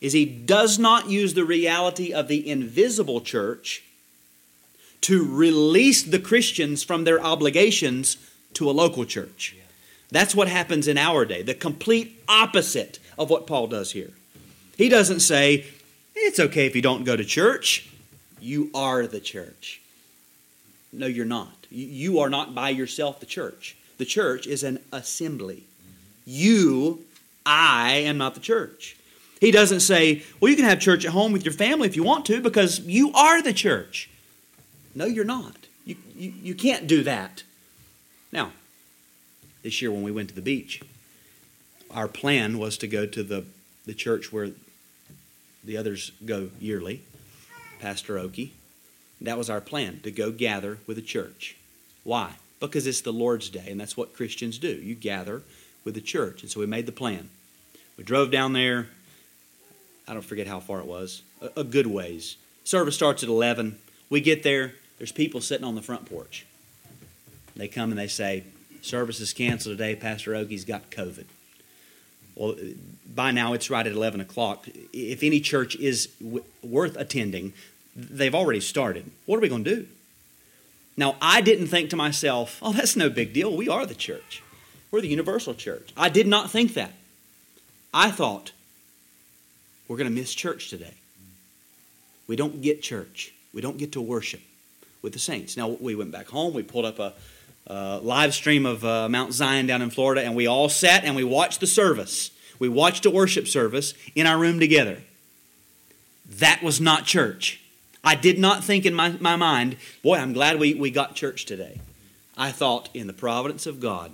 [0.00, 3.82] is he does not use the reality of the invisible church
[5.02, 8.16] to release the Christians from their obligations
[8.54, 9.54] to a local church.
[10.10, 14.12] That's what happens in our day, the complete opposite of what Paul does here.
[14.78, 15.66] He doesn't say,
[16.14, 17.90] it's okay if you don't go to church.
[18.44, 19.80] You are the church.
[20.92, 21.66] No, you're not.
[21.70, 23.74] You are not by yourself the church.
[23.96, 25.64] The church is an assembly.
[26.26, 27.04] You,
[27.46, 28.96] I am not the church.
[29.40, 32.02] He doesn't say, well, you can have church at home with your family if you
[32.02, 34.10] want to because you are the church.
[34.94, 35.56] No, you're not.
[35.86, 37.42] You, you, you can't do that.
[38.30, 38.52] Now,
[39.62, 40.82] this year when we went to the beach,
[41.90, 43.46] our plan was to go to the,
[43.86, 44.50] the church where
[45.64, 47.02] the others go yearly,
[47.78, 48.54] Pastor Oki.
[49.20, 51.56] That was our plan, to go gather with the church.
[52.02, 52.34] Why?
[52.60, 54.68] Because it's the Lord's Day, and that's what Christians do.
[54.68, 55.42] You gather
[55.84, 56.42] with the church.
[56.42, 57.30] And so we made the plan.
[57.96, 58.88] We drove down there.
[60.06, 62.36] I don't forget how far it was, a, a good ways.
[62.64, 63.78] Service starts at 11.
[64.10, 66.46] We get there, there's people sitting on the front porch.
[67.56, 68.44] They come and they say,
[68.82, 69.96] Service is canceled today.
[69.96, 71.24] Pastor Oki's got COVID.
[72.34, 72.56] Well,
[73.06, 74.66] by now it's right at 11 o'clock.
[74.92, 77.52] If any church is w- worth attending,
[77.94, 79.10] they've already started.
[79.26, 79.86] What are we going to do?
[80.96, 83.56] Now, I didn't think to myself, oh, that's no big deal.
[83.56, 84.42] We are the church,
[84.90, 85.92] we're the universal church.
[85.96, 86.92] I did not think that.
[87.92, 88.52] I thought,
[89.86, 90.94] we're going to miss church today.
[92.26, 94.40] We don't get church, we don't get to worship
[95.02, 95.56] with the saints.
[95.56, 97.12] Now, we went back home, we pulled up a,
[97.66, 101.16] a live stream of uh, Mount Zion down in Florida, and we all sat and
[101.16, 102.30] we watched the service.
[102.58, 105.02] We watched a worship service in our room together.
[106.28, 107.60] That was not church.
[108.02, 111.46] I did not think in my, my mind, boy, I'm glad we, we got church
[111.46, 111.80] today.
[112.36, 114.12] I thought, in the providence of God,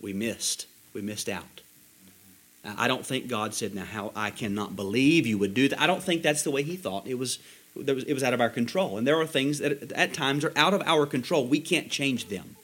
[0.00, 0.66] we missed.
[0.92, 1.60] We missed out.
[2.64, 5.80] I don't think God said, now, how I cannot believe you would do that.
[5.80, 7.06] I don't think that's the way He thought.
[7.06, 7.38] It was,
[7.74, 8.98] was, it was out of our control.
[8.98, 11.46] And there are things that at times are out of our control.
[11.46, 12.56] We can't change them.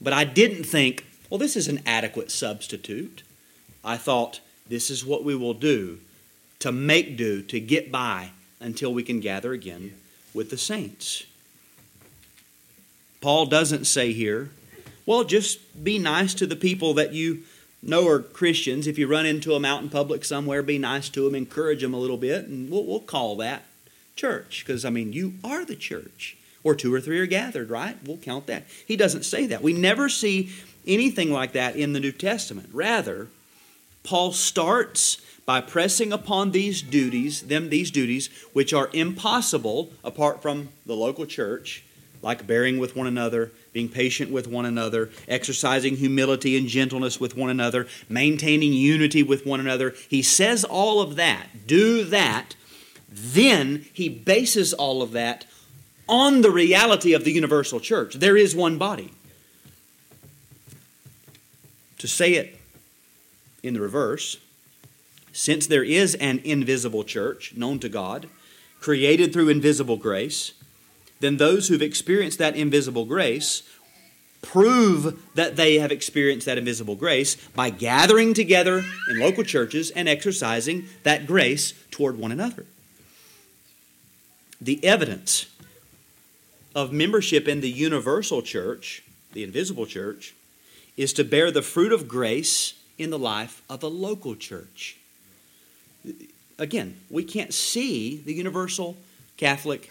[0.00, 3.22] But I didn't think, well, this is an adequate substitute.
[3.84, 6.00] I thought, this is what we will do
[6.58, 9.92] to make do, to get by until we can gather again
[10.34, 11.24] with the saints.
[13.20, 14.50] Paul doesn't say here,
[15.04, 17.42] well, just be nice to the people that you
[17.82, 18.86] know are Christians.
[18.86, 21.94] If you run into them out in public somewhere, be nice to them, encourage them
[21.94, 23.64] a little bit, and we'll, we'll call that
[24.16, 24.64] church.
[24.66, 26.36] Because, I mean, you are the church.
[26.64, 27.96] Or two or three are gathered, right?
[28.04, 28.64] We'll count that.
[28.84, 29.62] He doesn't say that.
[29.62, 30.50] We never see
[30.84, 32.70] anything like that in the New Testament.
[32.72, 33.28] Rather,
[34.02, 40.70] Paul starts by pressing upon these duties, them these duties, which are impossible apart from
[40.84, 41.84] the local church,
[42.20, 47.36] like bearing with one another, being patient with one another, exercising humility and gentleness with
[47.36, 49.94] one another, maintaining unity with one another.
[50.08, 51.46] He says all of that.
[51.68, 52.56] Do that.
[53.08, 55.46] Then he bases all of that
[56.08, 58.14] on the reality of the universal church.
[58.14, 59.12] There is one body.
[61.98, 62.58] To say it
[63.62, 64.38] in the reverse,
[65.32, 68.28] since there is an invisible church known to God,
[68.80, 70.52] created through invisible grace,
[71.20, 73.62] then those who've experienced that invisible grace
[74.42, 80.08] prove that they have experienced that invisible grace by gathering together in local churches and
[80.08, 82.64] exercising that grace toward one another.
[84.60, 85.46] The evidence
[86.74, 89.02] of membership in the universal church,
[89.32, 90.34] the invisible church,
[90.96, 94.96] is to bear the fruit of grace in the life of a local church
[96.58, 98.96] again, we can't see the universal
[99.36, 99.90] Catholic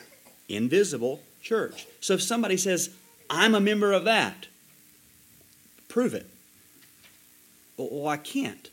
[0.49, 1.88] invisible church.
[1.99, 2.89] So if somebody says,
[3.30, 4.47] I'm a member of that,
[5.88, 6.28] prove it.
[7.78, 8.70] Well, I can't.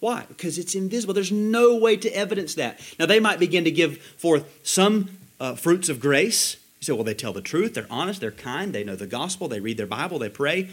[0.00, 0.24] Why?
[0.28, 1.14] Because it's invisible.
[1.14, 2.80] There's no way to evidence that.
[2.98, 5.10] Now, they might begin to give forth some
[5.40, 6.56] uh, fruits of grace.
[6.80, 9.48] You say, well, they tell the truth, they're honest, they're kind, they know the gospel,
[9.48, 10.70] they read their Bible, they pray.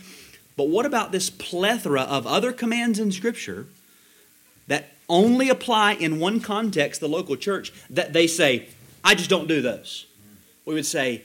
[0.57, 3.67] But what about this plethora of other commands in Scripture
[4.67, 8.67] that only apply in one context, the local church, that they say,
[9.03, 10.05] I just don't do those.
[10.65, 11.23] We would say,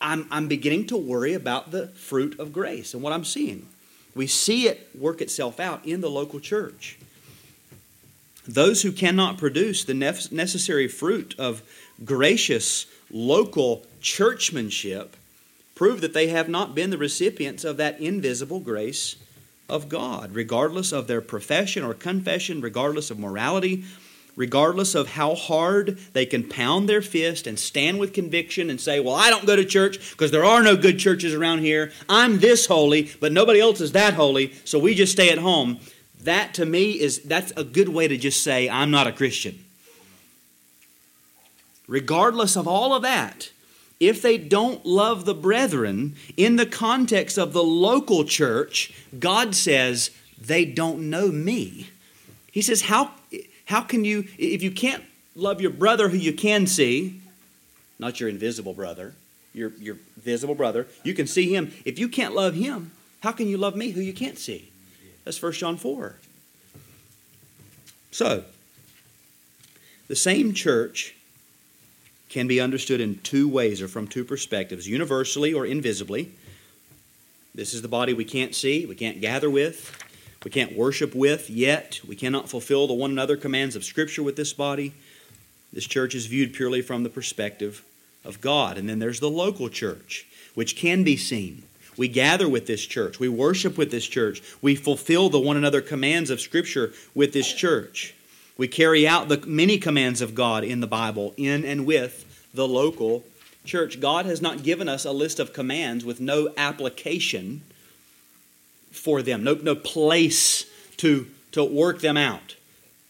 [0.00, 3.66] I'm, I'm beginning to worry about the fruit of grace and what I'm seeing.
[4.14, 6.98] We see it work itself out in the local church.
[8.46, 11.62] Those who cannot produce the necessary fruit of
[12.04, 15.16] gracious local churchmanship
[15.74, 19.16] prove that they have not been the recipients of that invisible grace
[19.68, 23.84] of God, regardless of their profession or confession, regardless of morality,
[24.34, 28.98] regardless of how hard they can pound their fist and stand with conviction and say,
[28.98, 31.92] Well, I don't go to church because there are no good churches around here.
[32.08, 35.80] I'm this holy, but nobody else is that holy, so we just stay at home.
[36.22, 39.64] That to me is that's a good way to just say, I'm not a Christian.
[41.88, 43.50] Regardless of all of that,
[43.98, 50.10] if they don't love the brethren in the context of the local church, God says
[50.40, 51.90] they don't know me.
[52.52, 53.12] He says, How,
[53.64, 55.02] how can you, if you can't
[55.34, 57.20] love your brother who you can see,
[57.98, 59.14] not your invisible brother,
[59.52, 61.72] your, your visible brother, you can see him.
[61.84, 64.70] If you can't love him, how can you love me who you can't see?
[65.24, 66.16] That's 1 John 4.
[68.10, 68.44] So,
[70.06, 71.14] the same church
[72.28, 76.32] can be understood in two ways or from two perspectives universally or invisibly.
[77.54, 79.96] This is the body we can't see, we can't gather with,
[80.44, 82.00] we can't worship with yet.
[82.06, 84.94] We cannot fulfill the one another commands of Scripture with this body.
[85.72, 87.84] This church is viewed purely from the perspective
[88.24, 88.78] of God.
[88.78, 91.64] And then there's the local church, which can be seen.
[91.96, 93.18] We gather with this church.
[93.18, 94.40] We worship with this church.
[94.62, 98.14] We fulfill the one another commands of Scripture with this church.
[98.58, 102.66] We carry out the many commands of God in the Bible in and with the
[102.66, 103.22] local
[103.64, 104.00] church.
[104.00, 107.62] God has not given us a list of commands with no application
[108.90, 112.56] for them, no, no place to, to work them out,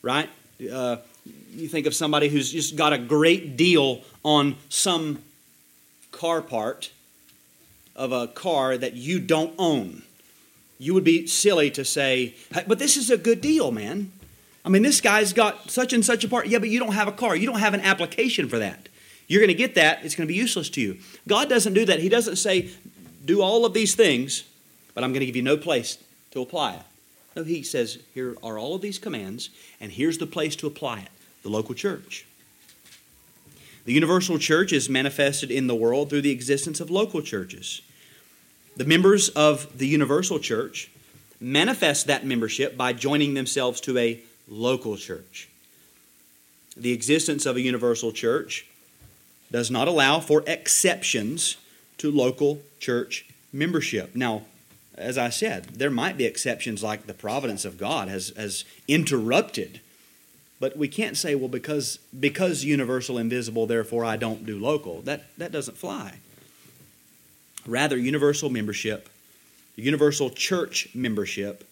[0.02, 0.28] right?
[0.70, 0.98] Uh,
[1.54, 5.22] you think of somebody who's just got a great deal on some
[6.12, 6.90] car part
[7.96, 10.02] of a car that you don't own.
[10.78, 12.34] You would be silly to say,
[12.66, 14.12] but this is a good deal, man.
[14.68, 16.46] I mean, this guy's got such and such a part.
[16.46, 17.34] Yeah, but you don't have a car.
[17.34, 18.90] You don't have an application for that.
[19.26, 20.04] You're going to get that.
[20.04, 20.98] It's going to be useless to you.
[21.26, 22.00] God doesn't do that.
[22.00, 22.68] He doesn't say,
[23.24, 24.44] do all of these things,
[24.92, 25.96] but I'm going to give you no place
[26.32, 26.82] to apply it.
[27.34, 29.48] No, He says, here are all of these commands,
[29.80, 31.08] and here's the place to apply it
[31.42, 32.26] the local church.
[33.86, 37.80] The universal church is manifested in the world through the existence of local churches.
[38.76, 40.90] The members of the universal church
[41.40, 45.48] manifest that membership by joining themselves to a local church.
[46.76, 48.66] The existence of a universal church
[49.50, 51.56] does not allow for exceptions
[51.98, 54.14] to local church membership.
[54.14, 54.42] Now,
[54.94, 59.80] as I said, there might be exceptions like the providence of God has, has interrupted.
[60.60, 65.02] But we can't say, well, because, because universal invisible, therefore I don't do local.
[65.02, 66.18] That, that doesn't fly.
[67.66, 69.08] Rather, universal membership,
[69.76, 71.64] universal church membership,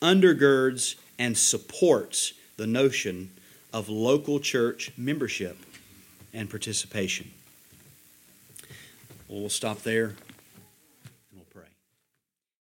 [0.00, 3.30] undergirds and supports the notion
[3.72, 5.58] of local church membership
[6.32, 7.30] and participation.
[9.28, 10.14] Well, we'll stop there.